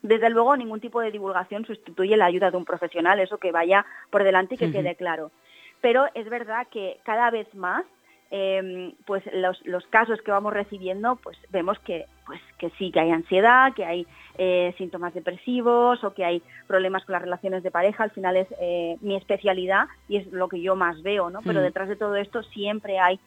Desde 0.00 0.30
luego, 0.30 0.56
ningún 0.56 0.80
tipo 0.80 1.00
de 1.00 1.10
divulgación 1.10 1.64
sustituye 1.64 2.16
la 2.16 2.26
ayuda 2.26 2.52
de 2.52 2.56
un 2.56 2.64
profesional, 2.64 3.18
eso 3.18 3.38
que 3.38 3.50
vaya 3.50 3.84
por 4.10 4.22
delante 4.22 4.54
y 4.54 4.58
que 4.58 4.70
quede 4.70 4.94
claro 4.94 5.32
pero 5.80 6.06
es 6.14 6.28
verdad 6.28 6.66
que 6.70 6.98
cada 7.04 7.30
vez 7.30 7.52
más 7.54 7.84
em, 8.30 8.92
pues 9.06 9.22
los, 9.32 9.64
los, 9.64 9.86
casos 9.86 10.20
que 10.20 10.30
vamos 10.30 10.52
recibiendo 10.52 11.16
pues 11.16 11.38
vemos 11.50 11.78
que 11.80 12.04
pues 12.26 12.40
que 12.58 12.70
sí 12.78 12.90
que 12.90 13.00
hay 13.00 13.10
ansiedad 13.10 13.72
que 13.74 13.84
hay 13.84 14.06
eh, 14.36 14.74
síntomas 14.76 15.14
depresivos 15.14 16.04
o 16.04 16.12
que 16.12 16.24
hay 16.24 16.42
problemas 16.66 17.04
con 17.04 17.14
las 17.14 17.22
relaciones 17.22 17.62
de 17.62 17.70
pareja 17.70 18.04
al 18.04 18.10
final 18.10 18.36
es 18.36 18.48
eh, 18.60 18.96
mi 19.00 19.16
especialidad 19.16 19.86
y 20.08 20.18
es 20.18 20.26
lo 20.26 20.48
que 20.48 20.60
yo 20.60 20.76
más 20.76 21.02
veo 21.02 21.30
no 21.30 21.40
pero 21.42 21.60
mm. 21.60 21.62
detrás 21.62 21.88
de 21.88 21.96
todo 21.96 22.16
esto 22.16 22.42
siempre 22.42 22.98
hay 22.98 23.18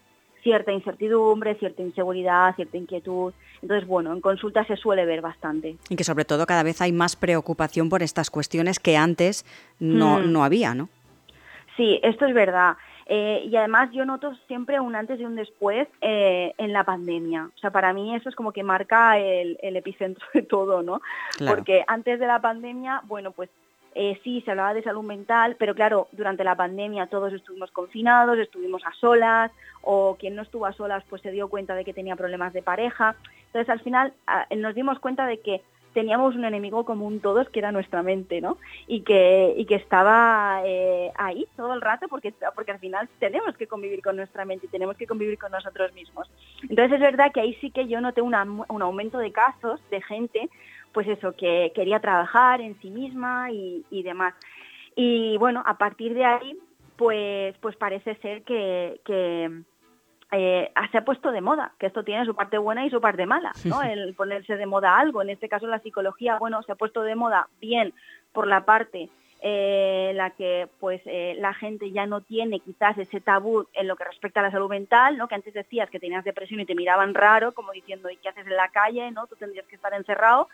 cierta 0.42 0.72
incertidumbre, 0.72 1.54
cierta 1.54 1.82
inseguridad, 1.82 2.54
cierta 2.56 2.76
inquietud. 2.76 3.32
Entonces, 3.62 3.86
bueno, 3.86 4.12
en 4.12 4.20
consulta 4.20 4.64
se 4.64 4.76
suele 4.76 5.06
ver 5.06 5.20
bastante. 5.20 5.76
Y 5.88 5.96
que 5.96 6.04
sobre 6.04 6.24
todo 6.24 6.46
cada 6.46 6.62
vez 6.62 6.80
hay 6.80 6.92
más 6.92 7.16
preocupación 7.16 7.88
por 7.88 8.02
estas 8.02 8.30
cuestiones 8.30 8.78
que 8.80 8.96
antes 8.96 9.44
no, 9.78 10.18
mm. 10.18 10.32
no 10.32 10.44
había, 10.44 10.74
¿no? 10.74 10.88
Sí, 11.82 11.98
esto 12.04 12.26
es 12.26 12.32
verdad. 12.32 12.76
Eh, 13.06 13.42
y 13.50 13.56
además 13.56 13.90
yo 13.90 14.04
noto 14.04 14.32
siempre 14.46 14.78
un 14.78 14.94
antes 14.94 15.18
y 15.18 15.24
un 15.24 15.34
después 15.34 15.88
eh, 16.00 16.54
en 16.56 16.72
la 16.72 16.84
pandemia. 16.84 17.50
O 17.52 17.58
sea, 17.58 17.72
para 17.72 17.92
mí 17.92 18.14
eso 18.14 18.28
es 18.28 18.36
como 18.36 18.52
que 18.52 18.62
marca 18.62 19.18
el, 19.18 19.58
epicentro 19.60 20.24
de 20.32 20.42
todo, 20.42 20.84
¿no? 20.84 21.02
Porque 21.44 21.82
antes 21.88 22.20
de 22.20 22.26
la 22.28 22.40
pandemia, 22.40 23.02
bueno, 23.06 23.32
pues 23.32 23.50
eh, 23.96 24.16
sí, 24.22 24.42
se 24.42 24.52
hablaba 24.52 24.74
de 24.74 24.84
salud 24.84 25.02
mental, 25.02 25.56
pero 25.58 25.74
claro, 25.74 26.06
durante 26.12 26.44
la 26.44 26.54
pandemia 26.54 27.08
todos 27.08 27.32
estuvimos 27.32 27.72
confinados, 27.72 28.38
estuvimos 28.38 28.86
a 28.86 28.92
solas, 28.92 29.50
o 29.80 30.14
quien 30.20 30.36
no 30.36 30.42
estuvo 30.42 30.66
a 30.66 30.72
solas 30.72 31.02
pues 31.10 31.20
se 31.22 31.32
dio 31.32 31.48
cuenta 31.48 31.74
de 31.74 31.84
que 31.84 31.92
tenía 31.92 32.14
problemas 32.14 32.52
de 32.52 32.62
pareja. 32.62 33.16
Entonces 33.46 33.68
al 33.70 33.80
final 33.80 34.12
nos 34.56 34.76
dimos 34.76 35.00
cuenta 35.00 35.26
de 35.26 35.40
que 35.40 35.62
teníamos 35.92 36.34
un 36.34 36.44
enemigo 36.44 36.84
común 36.84 37.20
todos 37.20 37.48
que 37.48 37.58
era 37.58 37.72
nuestra 37.72 38.02
mente, 38.02 38.40
¿no? 38.40 38.58
Y 38.86 39.02
que, 39.02 39.54
y 39.56 39.64
que 39.66 39.74
estaba 39.74 40.62
eh, 40.64 41.10
ahí 41.16 41.46
todo 41.56 41.74
el 41.74 41.80
rato 41.80 42.08
porque, 42.08 42.34
porque 42.54 42.72
al 42.72 42.78
final 42.78 43.08
tenemos 43.18 43.56
que 43.56 43.66
convivir 43.66 44.02
con 44.02 44.16
nuestra 44.16 44.44
mente 44.44 44.66
y 44.66 44.70
tenemos 44.70 44.96
que 44.96 45.06
convivir 45.06 45.38
con 45.38 45.52
nosotros 45.52 45.92
mismos. 45.92 46.30
Entonces 46.62 46.92
es 46.94 47.00
verdad 47.00 47.32
que 47.32 47.40
ahí 47.40 47.54
sí 47.60 47.70
que 47.70 47.86
yo 47.86 48.00
noté 48.00 48.22
un 48.22 48.34
aumento 48.34 49.18
de 49.18 49.32
casos 49.32 49.80
de 49.90 50.02
gente, 50.02 50.48
pues 50.92 51.08
eso, 51.08 51.32
que 51.32 51.72
quería 51.74 52.00
trabajar 52.00 52.60
en 52.60 52.78
sí 52.80 52.90
misma 52.90 53.50
y, 53.50 54.02
demás. 54.02 54.34
Y 54.94 55.36
bueno, 55.38 55.62
a 55.64 55.78
partir 55.78 56.14
de 56.14 56.24
ahí, 56.24 56.58
pues, 56.96 57.56
pues 57.58 57.76
parece 57.76 58.14
ser 58.16 58.42
que 58.42 59.00
eh, 60.32 60.72
se 60.90 60.98
ha 60.98 61.04
puesto 61.04 61.30
de 61.30 61.40
moda, 61.40 61.72
que 61.78 61.86
esto 61.86 62.04
tiene 62.04 62.24
su 62.24 62.34
parte 62.34 62.58
buena 62.58 62.84
y 62.84 62.90
su 62.90 63.00
parte 63.00 63.26
mala, 63.26 63.52
¿no? 63.64 63.82
El 63.82 64.14
ponerse 64.14 64.56
de 64.56 64.66
moda 64.66 64.98
algo, 64.98 65.22
en 65.22 65.30
este 65.30 65.48
caso 65.48 65.66
la 65.66 65.80
psicología, 65.80 66.38
bueno, 66.38 66.62
se 66.62 66.72
ha 66.72 66.76
puesto 66.76 67.02
de 67.02 67.14
moda 67.14 67.48
bien 67.60 67.92
por 68.32 68.46
la 68.46 68.64
parte 68.64 69.10
eh, 69.44 70.12
la 70.14 70.30
que 70.30 70.68
pues 70.78 71.02
eh, 71.04 71.34
la 71.40 71.52
gente 71.52 71.90
ya 71.90 72.06
no 72.06 72.20
tiene 72.20 72.60
quizás 72.60 72.96
ese 72.96 73.20
tabú 73.20 73.66
en 73.72 73.88
lo 73.88 73.96
que 73.96 74.04
respecta 74.04 74.38
a 74.38 74.44
la 74.44 74.52
salud 74.52 74.70
mental, 74.70 75.18
¿no? 75.18 75.26
Que 75.26 75.34
antes 75.34 75.52
decías 75.52 75.90
que 75.90 75.98
tenías 75.98 76.22
depresión 76.22 76.60
y 76.60 76.64
te 76.64 76.76
miraban 76.76 77.12
raro, 77.12 77.50
como 77.52 77.72
diciendo, 77.72 78.08
¿y 78.08 78.18
qué 78.18 78.28
haces 78.28 78.46
en 78.46 78.56
la 78.56 78.68
calle? 78.68 79.10
¿No? 79.10 79.26
Tú 79.26 79.34
tendrías 79.34 79.66
que 79.66 79.74
estar 79.74 79.92
encerrado 79.94 80.48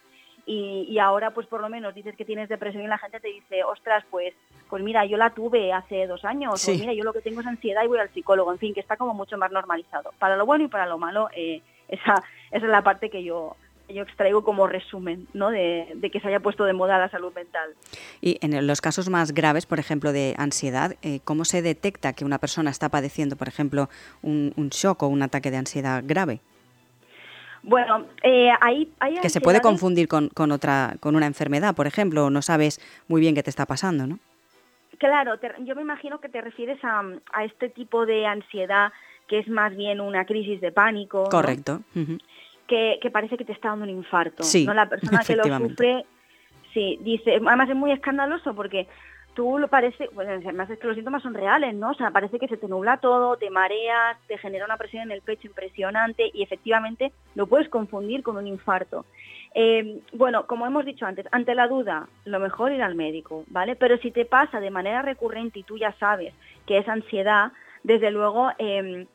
y, 0.50 0.99
ahora 0.99 1.33
pues 1.33 1.47
por 1.47 1.61
lo 1.61 1.69
menos 1.69 1.95
dices 1.95 2.17
que 2.17 2.25
tienes 2.25 2.49
depresión 2.49 2.83
y 2.83 2.87
la 2.87 2.97
gente 2.97 3.21
te 3.21 3.28
dice, 3.28 3.62
ostras, 3.64 4.02
pues, 4.11 4.33
pues 4.71 4.83
mira, 4.83 5.05
yo 5.05 5.19
la 5.19 5.31
tuve 5.31 5.73
hace 5.75 6.07
dos 6.07 6.25
años, 6.25 6.67
o 6.67 6.71
mira, 6.73 6.95
yo 6.95 7.05
lo 7.05 7.12
que 7.12 7.21
tengo 7.21 7.40
es 7.43 7.47
ansiedad 7.47 7.85
y 7.85 7.88
voy 7.88 7.99
al 7.99 8.12
psicólogo, 8.14 8.50
en 8.50 8.59
fin, 8.59 8.73
que 8.73 8.81
está 8.81 8.97
como 8.97 9.12
mucho 9.12 9.37
más 9.37 9.52
normalizado. 9.52 10.12
Para 10.19 10.37
lo 10.37 10.47
bueno 10.47 10.64
y 10.64 10.69
para 10.69 10.87
lo 10.87 10.97
malo, 10.97 11.28
eh, 11.37 11.61
esa, 11.88 12.14
esa 12.50 12.64
es 12.64 12.71
la 12.71 12.83
parte 12.83 13.11
que 13.11 13.23
yo, 13.23 13.57
yo 13.88 14.02
extraigo 14.02 14.43
como 14.43 14.67
resumen 14.67 15.28
¿no? 15.35 15.50
de, 15.50 15.99
que 16.11 16.19
se 16.19 16.28
haya 16.28 16.40
puesto 16.40 16.64
de 16.64 16.73
moda 16.73 16.99
la 16.99 17.11
salud 17.11 17.33
mental. 17.35 17.75
Y 18.23 18.38
en 18.40 18.67
los 18.67 18.81
casos 18.81 19.11
más 19.11 19.33
graves, 19.33 19.67
por 19.67 19.78
ejemplo, 19.78 20.12
de 20.12 20.35
ansiedad, 20.38 20.97
eh, 21.02 21.21
¿cómo 21.25 21.45
se 21.45 21.61
detecta 21.61 22.14
que 22.14 22.25
una 22.25 22.38
persona 22.38 22.71
está 22.71 22.88
padeciendo, 22.88 23.37
por 23.37 23.49
ejemplo, 23.49 23.90
un, 24.23 24.55
un 24.57 24.71
shock 24.71 25.02
o 25.02 25.09
un 25.09 25.23
ataque 25.23 25.50
de 25.50 25.59
ansiedad 25.59 26.02
grave? 26.07 26.40
Bueno, 27.62 28.07
eh, 28.23 28.50
hay, 28.61 28.93
Que 29.21 29.29
se 29.29 29.41
puede 29.41 29.61
confundir 29.61 30.09
con, 30.09 30.29
con, 30.29 30.53
otra, 30.53 30.95
con 31.00 31.17
una 31.17 31.27
enfermedad, 31.27 31.75
por 31.75 31.87
ejemplo, 31.87 32.31
no 32.31 32.43
sabes 32.43 32.81
muy 33.09 33.21
bien 33.21 33.35
qué 33.35 33.43
te 33.43 33.50
está 33.50 33.67
pasando, 33.67 34.07
¿no? 34.07 34.19
Claro, 34.99 35.35
yo 35.61 35.77
me 35.77 35.83
imagino 35.83 36.21
que 36.21 36.29
te 36.29 36.41
refieres 36.41 36.83
a, 36.83 37.03
a, 37.33 37.45
este 37.45 37.69
tipo 37.69 38.05
de 38.05 38.27
ansiedad 38.27 38.93
que 39.29 39.38
es 39.38 39.49
más 39.49 39.77
bien 39.77 40.00
una 40.00 40.25
crisis 40.25 40.61
de 40.61 40.73
pánico. 40.73 41.29
Correcto. 41.31 41.83
que, 42.67 42.99
que, 43.00 43.11
parece 43.11 43.37
que 43.37 43.45
te 43.45 43.53
está 43.53 43.69
dando 43.69 43.85
un 43.85 43.91
infarto. 43.91 44.43
Sí, 44.43 44.67
¿no? 44.67 44.75
La 44.75 44.88
persona 44.88 45.23
que 45.25 45.37
lo 45.37 45.45
sufre, 45.45 46.05
sí, 46.75 46.99
dice, 47.03 47.37
además 47.47 47.69
es 47.69 47.77
muy 47.77 47.93
escandaloso 47.93 48.55
porque 48.55 48.88
tú 49.38 49.57
lo 49.57 49.68
parece, 49.68 50.11
pues 50.12 50.26
además 50.26 50.68
es 50.68 50.80
que 50.80 50.88
los 50.88 50.97
síntomas 50.97 51.23
son 51.23 51.33
reales, 51.33 51.73
¿no? 51.73 51.90
O 51.90 51.95
sea, 51.95 52.11
parece 52.11 52.40
que 52.40 52.49
se 52.49 52.57
te 52.57 52.66
nubla 52.66 52.97
todo, 52.97 53.37
te 53.37 53.50
mareas, 53.50 54.18
te 54.26 54.37
genera 54.37 54.64
una 54.64 54.76
presión 54.76 55.04
en 55.04 55.12
el 55.12 55.23
pecho 55.23 55.47
impresionante 55.47 56.28
y 56.35 56.42
efectivamente 56.42 57.12
lo 57.37 57.47
puedes 57.47 57.68
confundir 57.68 58.25
con 58.25 58.37
un 58.37 58.49
infarto. 58.49 59.07
Eh, 59.54 60.00
bueno, 60.12 60.49
como 60.49 60.66
hemos 60.66 60.85
dicho 60.85 61.07
antes, 61.07 61.25
ante 61.30 61.54
la 61.54 61.68
duda, 61.68 62.09
lo 62.25 62.40
mejor 62.40 62.73
ir 62.73 62.83
al 62.83 62.97
médico, 62.97 63.45
¿vale? 63.47 63.76
Pero 63.76 63.97
si 63.99 64.11
te 64.11 64.25
pasa 64.25 64.59
de 64.59 64.71
manera 64.71 65.02
recurrente 65.02 65.61
y 65.61 65.62
tú 65.62 65.78
ya 65.78 65.92
sabes 66.00 66.35
que 66.66 66.78
es 66.78 66.88
ansiedad, 66.88 67.52
desde 67.85 68.11
luego 68.11 68.50
eh, 68.59 69.07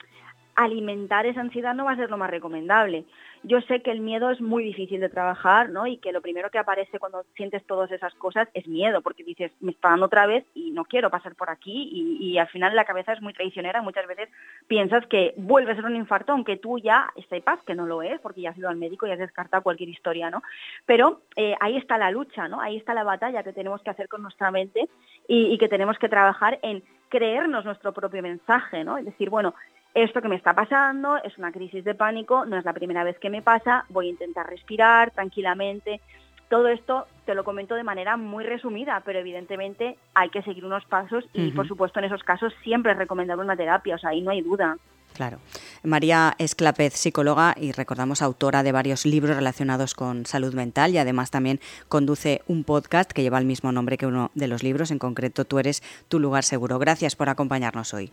alimentar 0.55 1.25
esa 1.25 1.41
ansiedad 1.41 1.75
no 1.75 1.83
va 1.83 1.91
a 1.91 1.97
ser 1.97 2.09
lo 2.09 2.17
más 2.17 2.29
recomendable. 2.29 3.03
Yo 3.45 3.59
sé 3.61 3.81
que 3.81 3.91
el 3.91 3.99
miedo 3.99 4.29
es 4.29 4.39
muy 4.39 4.63
difícil 4.63 5.01
de 5.01 5.09
trabajar, 5.09 5.69
¿no? 5.69 5.85
Y 5.85 5.97
que 5.97 6.13
lo 6.13 6.21
primero 6.21 6.49
que 6.49 6.59
aparece 6.59 6.97
cuando 6.97 7.25
sientes 7.35 7.65
todas 7.65 7.91
esas 7.91 8.13
cosas 8.15 8.47
es 8.53 8.67
miedo, 8.67 9.01
porque 9.01 9.23
dices, 9.23 9.51
me 9.59 9.71
está 9.71 9.89
dando 9.89 10.05
otra 10.05 10.25
vez 10.25 10.45
y 10.53 10.71
no 10.71 10.85
quiero 10.85 11.09
pasar 11.09 11.35
por 11.35 11.49
aquí 11.49 11.89
y, 11.91 12.37
al 12.37 12.47
final 12.47 12.75
la 12.75 12.85
cabeza 12.85 13.13
es 13.13 13.21
muy 13.21 13.33
traicionera, 13.33 13.81
muchas 13.81 14.07
veces 14.07 14.29
piensas 14.67 15.05
que 15.07 15.33
vuelve 15.37 15.73
a 15.73 15.75
ser 15.75 15.85
un 15.85 15.95
infarto, 15.95 16.31
aunque 16.31 16.57
tú 16.57 16.79
ya 16.79 17.11
sepas 17.29 17.61
que 17.63 17.75
no 17.75 17.85
lo 17.85 18.01
es, 18.01 18.19
porque 18.21 18.41
ya 18.41 18.51
has 18.51 18.57
ido 18.57 18.69
al 18.69 18.77
médico 18.77 19.05
y 19.05 19.11
has 19.11 19.19
descartado 19.19 19.61
cualquier 19.61 19.89
historia, 19.89 20.29
¿no? 20.29 20.41
Pero 20.85 21.21
eh, 21.35 21.55
ahí 21.59 21.77
está 21.77 21.97
la 21.97 22.11
lucha, 22.11 22.47
¿no? 22.47 22.61
Ahí 22.61 22.77
está 22.77 22.93
la 22.93 23.03
batalla 23.03 23.43
que 23.43 23.53
tenemos 23.53 23.81
que 23.81 23.89
hacer 23.89 24.07
con 24.07 24.23
nuestra 24.23 24.51
mente 24.51 24.89
y, 25.27 25.53
y 25.53 25.57
que 25.57 25.69
tenemos 25.69 25.99
que 25.99 26.09
trabajar 26.09 26.59
en 26.63 26.83
creernos 27.09 27.65
nuestro 27.65 27.93
propio 27.93 28.23
mensaje, 28.23 28.83
¿no? 28.83 28.97
Es 28.97 29.05
decir, 29.05 29.29
bueno, 29.29 29.53
esto 29.93 30.21
que 30.21 30.27
me 30.27 30.35
está 30.35 30.53
pasando 30.53 31.17
es 31.23 31.37
una 31.37 31.51
crisis 31.51 31.83
de 31.83 31.93
pánico, 31.93 32.45
no 32.45 32.57
es 32.57 32.65
la 32.65 32.73
primera 32.73 33.03
vez 33.03 33.19
que 33.19 33.29
me 33.29 33.41
pasa, 33.41 33.85
voy 33.89 34.07
a 34.07 34.11
intentar 34.11 34.47
respirar 34.47 35.11
tranquilamente. 35.11 36.01
Todo 36.49 36.67
esto 36.67 37.07
te 37.25 37.35
lo 37.35 37.43
comento 37.43 37.75
de 37.75 37.83
manera 37.83 38.17
muy 38.17 38.43
resumida, 38.43 39.01
pero 39.05 39.19
evidentemente 39.19 39.97
hay 40.13 40.29
que 40.29 40.43
seguir 40.43 40.65
unos 40.65 40.85
pasos 40.85 41.23
y, 41.33 41.51
por 41.51 41.67
supuesto, 41.67 41.99
en 41.99 42.05
esos 42.05 42.23
casos 42.23 42.53
siempre 42.63 42.91
es 42.91 42.97
recomendable 42.97 43.43
una 43.43 43.55
terapia, 43.55 43.95
o 43.95 43.97
sea, 43.97 44.11
ahí 44.11 44.21
no 44.21 44.31
hay 44.31 44.41
duda. 44.41 44.77
Claro. 45.13 45.37
María 45.83 46.35
Esclapez, 46.39 46.93
psicóloga 46.93 47.55
y 47.59 47.71
recordamos 47.71 48.21
autora 48.21 48.63
de 48.63 48.71
varios 48.71 49.05
libros 49.05 49.35
relacionados 49.35 49.93
con 49.93 50.25
salud 50.25 50.53
mental 50.55 50.91
y 50.91 50.97
además 50.97 51.29
también 51.29 51.59
conduce 51.87 52.41
un 52.47 52.63
podcast 52.63 53.11
que 53.11 53.21
lleva 53.21 53.37
el 53.37 53.45
mismo 53.45 53.71
nombre 53.71 53.97
que 53.97 54.07
uno 54.07 54.31
de 54.33 54.47
los 54.47 54.63
libros, 54.63 54.89
en 54.89 54.99
concreto 54.99 55.45
Tú 55.45 55.59
eres 55.59 55.83
tu 56.07 56.19
lugar 56.19 56.43
seguro. 56.43 56.79
Gracias 56.79 57.15
por 57.15 57.29
acompañarnos 57.29 57.93
hoy. 57.93 58.11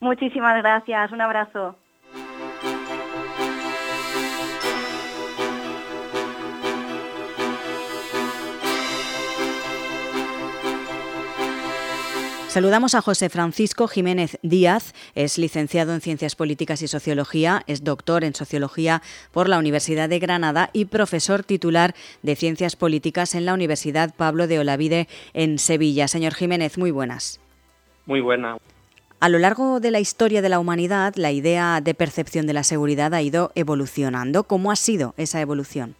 Muchísimas 0.00 0.56
gracias, 0.62 1.10
un 1.12 1.20
abrazo. 1.20 1.76
Saludamos 12.48 12.94
a 12.94 13.02
José 13.02 13.28
Francisco 13.28 13.86
Jiménez 13.88 14.38
Díaz, 14.42 14.94
es 15.14 15.36
licenciado 15.38 15.92
en 15.92 16.00
Ciencias 16.00 16.34
Políticas 16.34 16.80
y 16.82 16.88
Sociología, 16.88 17.62
es 17.66 17.84
doctor 17.84 18.24
en 18.24 18.34
Sociología 18.34 19.02
por 19.32 19.48
la 19.48 19.58
Universidad 19.58 20.08
de 20.08 20.18
Granada 20.18 20.70
y 20.72 20.86
profesor 20.86 21.44
titular 21.44 21.94
de 22.22 22.36
Ciencias 22.36 22.74
Políticas 22.74 23.34
en 23.34 23.44
la 23.44 23.54
Universidad 23.54 24.14
Pablo 24.16 24.46
de 24.46 24.58
Olavide 24.58 25.08
en 25.34 25.58
Sevilla. 25.58 26.08
Señor 26.08 26.34
Jiménez, 26.34 26.78
muy 26.78 26.90
buenas. 26.90 27.38
Muy 28.06 28.20
buenas. 28.22 28.58
A 29.20 29.28
lo 29.28 29.38
largo 29.38 29.80
de 29.80 29.90
la 29.90 29.98
historia 29.98 30.42
de 30.42 30.48
la 30.48 30.60
humanidad, 30.60 31.14
la 31.16 31.32
idea 31.32 31.80
de 31.80 31.92
percepción 31.92 32.46
de 32.46 32.52
la 32.52 32.62
seguridad 32.62 33.12
ha 33.14 33.20
ido 33.20 33.50
evolucionando. 33.56 34.44
¿Cómo 34.44 34.70
ha 34.70 34.76
sido 34.76 35.14
esa 35.16 35.40
evolución? 35.40 35.96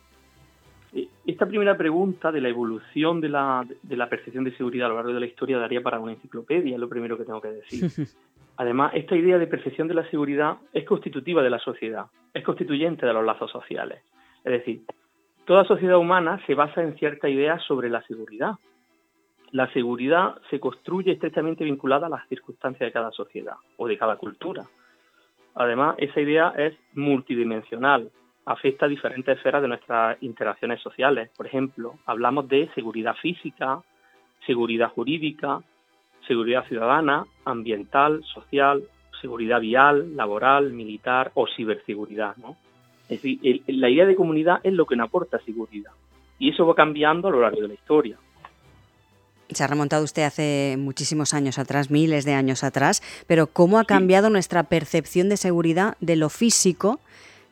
Esta 1.26 1.44
primera 1.46 1.76
pregunta 1.76 2.30
de 2.30 2.40
la 2.40 2.48
evolución 2.48 3.20
de 3.20 3.28
la, 3.28 3.66
percepción 4.08 4.44
de 4.44 4.56
seguridad 4.56 4.86
a 4.86 4.90
lo 4.90 4.94
largo 4.94 5.12
de 5.12 5.20
la 5.20 5.26
historia 5.26 5.58
daría 5.58 5.80
para 5.80 5.98
una 5.98 6.12
enciclopedia, 6.12 6.74
es 6.74 6.80
lo 6.80 6.88
primero 6.88 7.18
que 7.18 7.24
tengo 7.24 7.40
que 7.40 7.48
decir. 7.48 7.90
Además, 8.56 8.92
esta 8.94 9.16
idea 9.16 9.36
de 9.36 9.48
percepción 9.48 9.88
de 9.88 9.94
la 9.94 10.08
seguridad 10.10 10.58
es 10.72 10.84
constitutiva 10.84 11.42
de 11.42 11.50
la 11.50 11.58
sociedad, 11.58 12.06
es 12.32 12.44
constituyente 12.44 13.04
de 13.04 13.12
los 13.12 13.24
lazos 13.24 13.50
sociales. 13.50 14.00
Es 14.44 14.52
decir, 14.52 14.82
toda 15.44 15.64
sociedad 15.64 15.98
humana 15.98 16.40
se 16.46 16.54
basa 16.54 16.82
en 16.82 16.96
cierta 16.96 17.28
idea 17.28 17.58
sobre 17.58 17.90
la 17.90 18.00
seguridad, 18.02 18.52
la 19.52 19.72
seguridad 19.72 20.36
se 20.50 20.60
construye 20.60 21.12
estrechamente 21.12 21.64
vinculada 21.64 22.06
a 22.06 22.10
las 22.10 22.28
circunstancias 22.28 22.88
de 22.88 22.92
cada 22.92 23.10
sociedad 23.12 23.56
o 23.76 23.86
de 23.86 23.96
cada 23.98 24.16
cultura. 24.16 24.64
Además, 25.54 25.96
esa 25.98 26.20
idea 26.20 26.52
es 26.56 26.74
multidimensional, 26.94 28.10
afecta 28.44 28.86
a 28.86 28.88
diferentes 28.88 29.36
esferas 29.36 29.62
de 29.62 29.68
nuestras 29.68 30.22
interacciones 30.22 30.80
sociales. 30.80 31.30
Por 31.36 31.46
ejemplo, 31.46 31.94
hablamos 32.06 32.48
de 32.48 32.68
seguridad 32.74 33.14
física, 33.16 33.82
seguridad 34.46 34.90
jurídica, 34.90 35.60
seguridad 36.26 36.66
ciudadana, 36.66 37.26
ambiental, 37.44 38.22
social, 38.24 38.84
seguridad 39.20 39.60
vial, 39.60 40.16
laboral, 40.16 40.72
militar 40.72 41.32
o 41.34 41.46
ciberseguridad. 41.46 42.36
Es 43.08 43.22
decir, 43.22 43.62
la 43.66 43.90
idea 43.90 44.06
de 44.06 44.14
comunidad 44.14 44.60
es 44.62 44.72
lo 44.72 44.86
que 44.86 44.96
nos 44.96 45.08
aporta 45.08 45.38
seguridad. 45.40 45.92
Y 46.38 46.50
eso 46.50 46.66
va 46.66 46.74
cambiando 46.74 47.28
a 47.28 47.30
lo 47.30 47.40
largo 47.40 47.62
de 47.62 47.68
la 47.68 47.74
historia. 47.74 48.16
Se 49.50 49.64
ha 49.64 49.66
remontado 49.66 50.04
usted 50.04 50.22
hace 50.24 50.76
muchísimos 50.78 51.32
años 51.32 51.58
atrás, 51.58 51.90
miles 51.90 52.24
de 52.24 52.34
años 52.34 52.64
atrás, 52.64 53.02
pero 53.26 53.46
¿cómo 53.46 53.78
ha 53.78 53.84
cambiado 53.84 54.28
nuestra 54.28 54.64
percepción 54.64 55.28
de 55.28 55.36
seguridad 55.38 55.96
de 56.00 56.16
lo 56.16 56.28
físico 56.28 57.00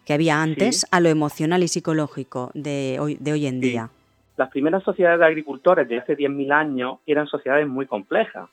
que 0.05 0.13
había 0.13 0.43
antes 0.43 0.87
a 0.91 1.01
lo 1.01 1.09
emocional 1.09 1.63
y 1.63 1.69
psicológico 1.69 2.51
de 2.55 2.99
hoy, 3.01 3.17
de 3.19 3.33
hoy 3.33 3.47
en 3.47 3.61
día? 3.61 3.91
Las 4.37 4.51
primeras 4.51 4.83
sociedades 4.83 5.19
de 5.19 5.27
agricultores 5.27 5.89
de 5.89 5.99
hace 5.99 6.17
10.000 6.17 6.53
años 6.53 6.99
eran 7.07 7.27
sociedades 7.27 7.67
muy 7.67 7.87
complejas. 7.87 8.49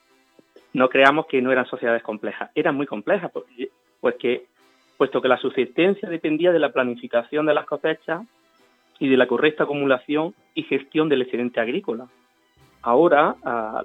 no 0.71 0.89
creamos 0.89 1.27
que 1.27 1.41
no 1.41 1.51
eran 1.51 1.67
sociedades 1.67 2.01
complejas, 2.01 2.49
eran 2.55 2.75
muy 2.75 2.87
complejas, 2.87 3.31
pues 3.99 4.15
que, 4.15 4.45
puesto 4.97 5.21
que 5.21 5.27
la 5.27 5.37
subsistencia 5.37 6.09
dependía 6.09 6.51
de 6.51 6.59
la 6.59 6.71
planificación 6.71 7.45
de 7.45 7.53
las 7.53 7.65
cosechas 7.65 8.21
y 8.99 9.09
de 9.09 9.17
la 9.17 9.27
correcta 9.27 9.65
acumulación 9.65 10.33
y 10.55 10.63
gestión 10.63 11.09
del 11.09 11.21
excedente 11.23 11.59
agrícola. 11.59 12.07
Ahora, 12.83 13.37
ah, 13.45 13.81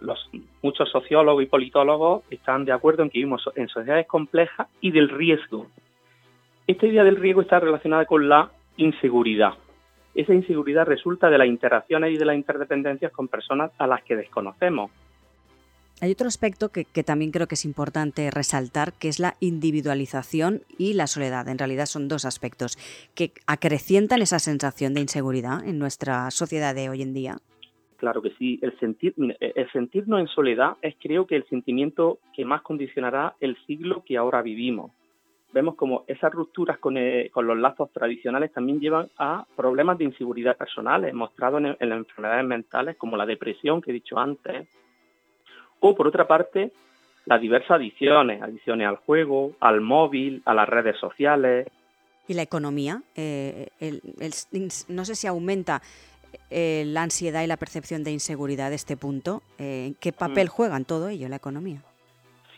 muchos 0.61 0.91
sociólogos 0.91 1.45
y 1.45 1.47
politólogos 1.47 2.25
están 2.31 2.65
de 2.65 2.73
acuerdo 2.73 3.05
en 3.05 3.11
que 3.11 3.19
vivimos 3.19 3.49
en 3.55 3.69
sociedades 3.69 4.09
complejas 4.09 4.67
y 4.81 4.91
del 4.91 5.09
riesgo. 5.09 5.69
Esta 6.67 6.87
idea 6.87 7.05
del 7.05 7.17
riesgo 7.17 7.41
está 7.41 7.61
relacionada 7.61 8.07
con 8.07 8.29
la 8.29 8.51
inseguridad. 8.77 9.55
Esa 10.17 10.35
inseguridad 10.35 10.85
resulta 10.85 11.31
de 11.31 11.39
las 11.39 11.47
interacciones 11.47 12.13
y 12.13 12.19
de 12.19 12.25
las 12.25 12.35
interdependencias 12.35 13.13
con 13.13 13.29
personas 13.29 13.71
a 13.79 13.87
las 13.87 14.03
que 14.03 14.17
desconocemos. 14.17 14.91
Hay 16.01 16.11
otro 16.11 16.27
aspecto 16.27 16.71
que, 16.71 16.85
también 17.05 17.31
creo 17.31 17.47
que 17.47 17.55
es 17.55 17.65
importante 17.65 18.31
resaltar, 18.33 18.93
que 18.95 19.09
es 19.09 19.21
la 19.21 19.37
individualización 19.39 20.63
y 20.77 20.95
la 20.95 21.07
soledad. 21.07 21.49
En 21.49 21.59
realidad 21.59 21.87
son 21.87 22.09
dos 22.09 22.25
aspectos 22.25 22.77
que 23.15 23.33
acrecientan 23.47 24.23
esa 24.23 24.41
sensación 24.41 24.95
de 24.95 25.01
inseguridad 25.03 25.65
en 25.65 25.79
nuestra 25.79 26.31
sociedad 26.33 26.75
de 26.75 26.89
hoy 26.89 27.03
en 27.03 27.15
día. 27.15 27.39
Claro 27.99 28.23
que 28.23 28.31
sí. 28.39 28.61
El, 28.63 28.79
sentir, 28.79 29.13
el 29.19 29.73
sentirnos 29.73 30.21
en 30.21 30.29
soledad 30.29 30.77
es 30.83 30.95
creo 31.01 31.27
que 31.27 31.35
el 31.35 31.45
sentimiento 31.49 32.21
que 32.33 32.45
más 32.45 32.63
condicionará 32.63 33.35
el 33.41 33.57
siglo 33.67 34.05
que 34.07 34.17
ahora 34.17 34.41
vivimos. 34.41 34.93
Vemos 35.53 35.75
como 35.75 36.05
esas 36.07 36.33
rupturas 36.33 36.79
con, 36.79 36.97
eh, 36.97 37.31
con 37.33 37.47
los 37.47 37.59
lazos 37.59 37.91
tradicionales 37.93 38.53
también 38.53 38.79
llevan 38.81 39.09
a 39.19 39.45
problemas 39.57 39.99
de 39.99 40.05
inseguridad 40.05 40.57
personales, 40.57 41.13
mostrados 41.13 41.61
en, 41.61 41.89
las 41.89 41.99
enfermedades 41.99 42.45
mentales 42.45 42.97
como 42.97 43.17
la 43.17 43.27
depresión 43.27 43.81
que 43.81 43.91
he 43.91 43.95
dicho 43.95 44.17
antes, 44.19 44.69
o 45.81 45.97
por 45.97 46.07
otra 46.07 46.29
parte, 46.29 46.71
las 47.25 47.41
diversas 47.41 47.73
adicciones, 47.73 48.43
adicciones 48.43 48.87
al 48.87 48.97
juego, 48.97 49.53
al 49.59 49.81
móvil, 49.81 50.43
a 50.45 50.55
las 50.55 50.69
redes 50.69 50.97
sociales. 50.99 51.67
¿Y 52.29 52.35
la 52.35 52.43
economía? 52.43 53.03
Eh, 53.17 53.71
no 54.89 55.05
sé 55.05 55.15
si 55.15 55.27
aumenta 55.27 55.81
eh, 56.51 56.85
la 56.87 57.03
ansiedad 57.03 57.43
y 57.43 57.47
la 57.47 57.57
percepción 57.57 58.05
de 58.05 58.11
inseguridad 58.11 58.71
de 58.71 58.77
este 58.77 58.97
punto. 58.97 59.43
Eh, 59.59 59.95
¿Qué 60.01 60.13
papel 60.13 60.49
juega 60.49 60.77
en 60.77 60.85
todo 60.85 61.09
ello 61.09 61.29
la 61.29 61.37
economía? 61.37 61.83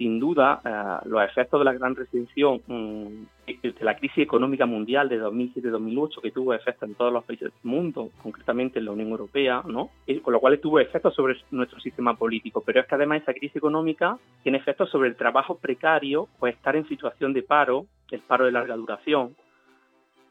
sin 0.00 0.18
duda, 0.18 0.62
eh, 0.64 1.08
los 1.10 1.22
efectos 1.22 1.60
de 1.60 1.64
la 1.66 1.74
gran 1.74 1.94
recesión, 1.94 2.62
mm, 2.66 3.52
de 3.62 3.74
la 3.80 3.94
crisis 3.98 4.24
económica 4.24 4.64
mundial 4.64 5.10
de 5.10 5.18
2007-2008, 5.18 6.22
que 6.22 6.30
tuvo 6.30 6.54
efectos 6.54 6.88
en 6.88 6.94
todos 6.94 7.12
los 7.12 7.22
países 7.22 7.52
del 7.52 7.70
mundo, 7.70 8.08
concretamente 8.22 8.78
en 8.78 8.86
la 8.86 8.92
Unión 8.92 9.10
Europea, 9.10 9.62
¿no? 9.66 9.90
con 10.22 10.32
lo 10.32 10.40
cual 10.40 10.58
tuvo 10.58 10.80
efectos 10.80 11.14
sobre 11.14 11.36
nuestro 11.50 11.78
sistema 11.80 12.14
político. 12.16 12.62
Pero 12.64 12.80
es 12.80 12.86
que 12.86 12.94
además 12.94 13.20
esa 13.20 13.34
crisis 13.34 13.56
económica 13.56 14.16
tiene 14.42 14.56
efectos 14.56 14.88
sobre 14.88 15.10
el 15.10 15.16
trabajo 15.16 15.58
precario 15.58 16.28
o 16.38 16.46
estar 16.46 16.76
en 16.76 16.88
situación 16.88 17.34
de 17.34 17.42
paro, 17.42 17.84
el 18.10 18.20
paro 18.20 18.46
de 18.46 18.52
larga 18.52 18.76
duración. 18.76 19.36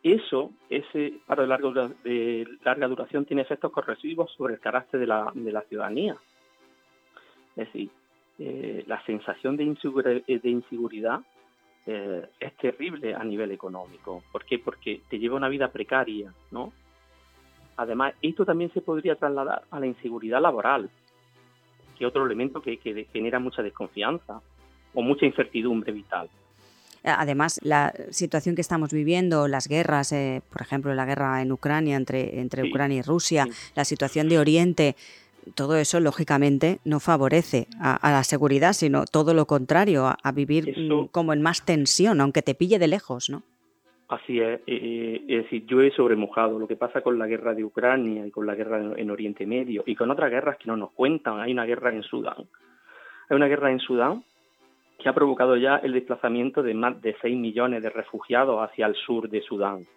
Eso, 0.01 0.51
ese 0.69 1.13
paro 1.25 1.41
de 1.43 1.47
larga, 2.63 2.87
duración, 2.87 3.25
tiene 3.25 3.41
efectos 3.41 3.71
corresivos 3.71 4.31
sobre 4.37 4.53
el 4.53 4.59
carácter 4.59 4.99
de 4.99 5.07
la, 5.07 5.31
de 5.33 5.51
la 5.51 5.61
ciudadanía. 5.63 6.15
Es 7.55 7.65
decir, 7.67 7.89
eh, 8.37 8.85
la 8.87 9.03
sensación 9.03 9.57
de, 9.57 9.65
eh, 9.65 10.39
inseguridad 10.43 11.19
eh, 11.85 12.25
es 12.39 12.55
terrible 12.55 13.13
a 13.13 13.23
nivel 13.25 13.51
económico. 13.51 14.23
¿Por 14.31 14.45
qué? 14.45 14.59
Porque 14.59 15.01
te 15.09 15.19
lleva 15.19 15.35
una 15.35 15.49
vida 15.49 15.69
precaria, 15.69 16.33
¿no? 16.51 16.71
Además, 17.75 18.13
esto 18.21 18.45
también 18.45 18.71
se 18.73 18.81
podría 18.81 19.15
trasladar 19.15 19.63
a 19.69 19.79
la 19.79 19.87
inseguridad 19.87 20.41
laboral, 20.41 20.89
que 21.97 22.05
es 22.05 22.07
otro 22.07 22.25
elemento 22.25 22.61
que, 22.61 22.77
genera 23.11 23.39
mucha 23.39 23.61
desconfianza 23.61 24.41
o 24.93 25.01
mucha 25.01 25.25
incertidumbre 25.25 25.91
vital. 25.91 26.29
Además, 27.03 27.59
la 27.63 27.93
situación 28.09 28.55
que 28.55 28.61
estamos 28.61 28.91
viviendo, 28.91 29.47
las 29.47 29.67
guerras, 29.67 30.13
por 30.49 30.61
ejemplo, 30.61 30.93
la 30.93 31.05
guerra 31.05 31.41
en 31.41 31.51
Ucrania 31.51 31.95
entre, 31.95 32.39
entre 32.39 32.69
Ucrania 32.69 32.99
y 32.99 33.01
Rusia, 33.01 33.47
la 33.75 33.85
situación 33.85 34.29
de 34.29 34.39
Oriente, 34.39 34.95
todo 35.55 35.77
eso, 35.77 35.99
lógicamente, 35.99 36.79
no 36.85 36.99
favorece 36.99 37.67
a, 37.81 38.11
la 38.11 38.23
seguridad, 38.23 38.73
sino 38.73 39.05
todo 39.05 39.33
lo 39.33 39.45
contrario, 39.45 40.07
a, 40.07 40.31
vivir 40.31 40.77
mm, 40.77 41.07
como 41.07 41.33
en 41.33 41.41
más 41.41 41.65
tensión, 41.65 42.21
aunque 42.21 42.41
te 42.41 42.55
pille 42.55 42.79
de 42.79 42.87
lejos, 42.87 43.29
¿no? 43.29 43.43
Así 44.07 44.39
es, 44.39 44.59
es 44.65 45.43
decir, 45.43 45.67
yo 45.67 45.81
he 45.81 45.91
sobremojado 45.91 46.57
lo 46.57 46.67
que 46.67 46.75
pasa 46.75 47.01
con 47.01 47.19
la 47.19 47.27
guerra 47.27 47.53
de 47.53 47.63
Ucrania 47.63 48.25
y 48.25 48.31
con 48.31 48.47
la 48.47 48.55
guerra 48.55 48.81
en 48.97 49.11
Oriente 49.11 49.45
Medio 49.45 49.83
y 49.85 49.95
con 49.95 50.09
otras 50.09 50.31
guerras 50.31 50.57
que 50.57 50.65
no 50.65 50.75
nos 50.75 50.91
cuentan. 50.93 51.39
Hay 51.39 51.51
una 51.51 51.65
guerra 51.65 51.93
en 51.93 52.01
Sudán. 52.01 52.47
Hay 53.29 53.35
una 53.35 53.45
guerra 53.45 53.71
en 53.71 53.79
Sudán 53.79 54.23
que 54.99 55.09
ha 55.09 55.13
provocado 55.13 55.55
ya 55.55 55.77
el 55.77 55.93
desplazamiento 55.93 56.61
de 56.61 56.73
más 56.73 57.01
de 57.01 57.15
6 57.21 57.37
millones 57.37 57.81
de 57.81 57.89
refugiados 57.89 58.61
hacia 58.61 58.85
el 58.85 58.95
sur 58.95 59.29
de 59.29 59.41
Sudán. 59.41 59.87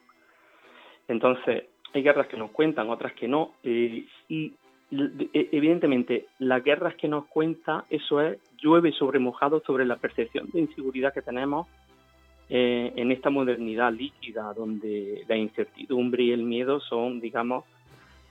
Entonces, 1.08 1.64
hay 1.92 2.02
guerras 2.02 2.28
que 2.28 2.36
nos 2.36 2.52
cuentan, 2.52 2.88
otras 2.88 3.12
que 3.12 3.28
no, 3.28 3.52
eh, 3.64 4.06
y 4.28 4.52
e, 4.92 5.48
evidentemente, 5.52 6.26
las 6.38 6.62
guerras 6.62 6.94
que 6.94 7.08
nos 7.08 7.26
cuenta, 7.26 7.84
eso 7.90 8.20
es, 8.20 8.38
llueve 8.62 8.92
sobre 8.92 9.18
mojado 9.18 9.60
sobre 9.66 9.84
la 9.84 9.96
percepción 9.96 10.48
de 10.52 10.60
inseguridad 10.60 11.12
que 11.12 11.22
tenemos 11.22 11.66
eh, 12.48 12.92
en 12.96 13.10
esta 13.10 13.30
modernidad 13.30 13.92
líquida, 13.92 14.52
donde 14.54 15.24
la 15.26 15.36
incertidumbre 15.36 16.24
y 16.24 16.32
el 16.32 16.42
miedo 16.42 16.80
son, 16.80 17.20
digamos, 17.20 17.64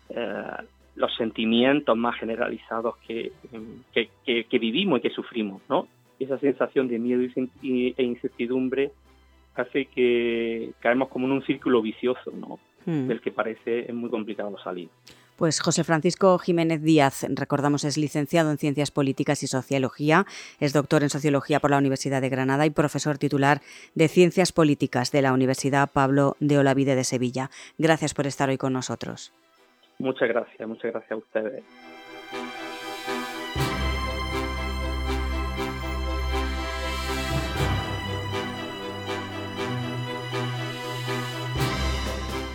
eh, 0.09 0.43
los 0.95 1.15
sentimientos 1.15 1.97
más 1.97 2.15
generalizados 2.17 2.97
que, 2.97 3.31
que, 3.93 4.59
vivimos 4.59 4.99
y 4.99 5.01
que 5.01 5.09
sufrimos, 5.09 5.61
¿no? 5.69 5.87
Esa 6.23 6.37
sensación 6.39 6.87
de 6.87 6.99
miedo 6.99 7.23
e 7.23 8.03
incertidumbre 8.03 8.91
hace 9.55 9.85
que 9.85 10.71
caemos 10.79 11.09
como 11.09 11.25
en 11.25 11.33
un 11.33 11.43
círculo 11.43 11.81
vicioso, 11.81 12.31
¿no? 12.31 12.59
Hmm. 12.85 13.07
Del 13.07 13.21
que 13.21 13.31
parece 13.31 13.91
muy 13.91 14.09
complicado 14.09 14.55
salir. 14.63 14.89
Pues 15.35 15.59
José 15.59 15.83
Francisco 15.83 16.37
Jiménez 16.37 16.83
Díaz, 16.83 17.25
recordamos, 17.29 17.83
es 17.83 17.97
licenciado 17.97 18.51
en 18.51 18.59
Ciencias 18.59 18.91
Políticas 18.91 19.41
y 19.41 19.47
Sociología, 19.47 20.25
es 20.59 20.71
doctor 20.71 21.01
en 21.01 21.09
Sociología 21.09 21.59
por 21.59 21.71
la 21.71 21.79
Universidad 21.79 22.21
de 22.21 22.29
Granada 22.29 22.67
y 22.67 22.69
profesor 22.69 23.17
titular 23.17 23.61
de 23.95 24.07
Ciencias 24.07 24.51
Políticas 24.51 25.11
de 25.11 25.23
la 25.23 25.33
Universidad 25.33 25.89
Pablo 25.91 26.35
de 26.39 26.59
Olavide 26.59 26.95
de 26.95 27.03
Sevilla. 27.03 27.49
Gracias 27.79 28.13
por 28.13 28.27
estar 28.27 28.49
hoy 28.49 28.59
con 28.59 28.73
nosotros. 28.73 29.33
Muchas 29.97 30.29
gracias, 30.29 30.67
muchas 30.67 30.91
gracias 30.91 31.11
a 31.11 31.15
ustedes. 31.15 31.63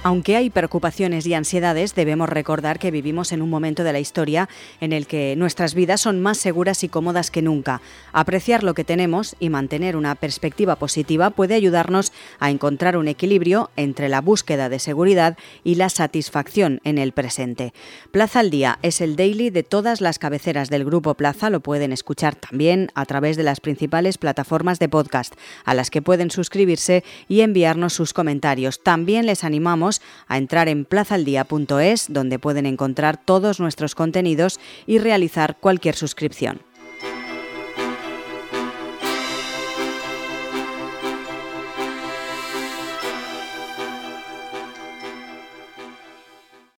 Aunque 0.07 0.37
hay 0.37 0.51
preocupaciones 0.51 1.27
y 1.27 1.35
ansiedades, 1.35 1.97
debemos 1.97 2.29
recordar 2.29 2.79
que 2.79 2.93
vivimos 2.93 3.33
en 3.33 3.43
un 3.43 3.51
momento 3.51 3.83
de 3.83 3.93
la 3.93 3.99
historia 3.99 4.49
en 4.81 4.93
el 4.93 5.09
que 5.09 5.35
nuestras 5.37 5.75
vidas 5.75 6.01
son 6.01 6.21
más 6.21 6.39
seguras 6.39 6.85
y 6.85 6.89
cómodas 6.89 7.33
que 7.33 7.43
nunca. 7.43 7.81
Apreciar 8.13 8.63
lo 8.63 8.75
que 8.75 8.85
tenemos 8.85 9.35
y 9.41 9.51
mantener 9.51 9.97
una 9.97 10.15
perspectiva 10.15 10.77
positiva 10.77 11.31
puede 11.31 11.57
ayudarnos 11.57 12.13
a 12.39 12.53
encontrar 12.53 12.97
un 12.97 13.09
equilibrio 13.09 13.73
entre 13.75 14.09
la 14.09 14.21
búsqueda 14.21 14.69
de 14.69 14.79
seguridad 14.79 15.37
y 15.65 15.75
la 15.75 15.89
satisfacción 15.89 16.81
en 16.85 16.99
el 16.99 17.11
presente. 17.11 17.73
Plaza 18.13 18.39
al 18.39 18.51
Día 18.51 18.79
es 18.83 19.01
el 19.01 19.17
daily 19.17 19.51
de 19.51 19.65
todas 19.65 20.01
las 20.01 20.21
cabeceras 20.21 20.71
del 20.71 20.85
Grupo 20.85 21.15
Plaza. 21.15 21.51
Lo 21.51 21.59
pueden 21.59 21.91
escuchar 21.91 22.37
también 22.37 22.93
a 22.95 23.07
través 23.07 23.37
de 23.37 23.43
las 23.43 23.59
principales 23.59 24.19
plataformas 24.19 24.79
de 24.79 24.89
podcast, 24.89 25.35
a 25.65 25.75
las 25.75 25.91
que 25.91 26.01
pueden 26.01 26.31
suscribirse 26.31 27.03
y 27.27 27.41
enviarnos 27.41 27.95
sus 27.95 28.13
comentarios. 28.13 28.85
También 28.85 29.27
les 29.27 29.43
animamos 29.43 29.96
a 30.29 30.39
entrar 30.39 30.69
en 30.69 30.85
plazaldía.es 30.85 32.07
donde 32.09 32.39
pueden 32.39 32.67
encontrar 32.67 33.17
todos 33.17 33.61
nuestros 33.61 33.95
contenidos 33.95 34.61
y 34.87 34.99
realizar 34.99 35.57
cualquier 35.59 35.97
suscripción. 35.97 36.66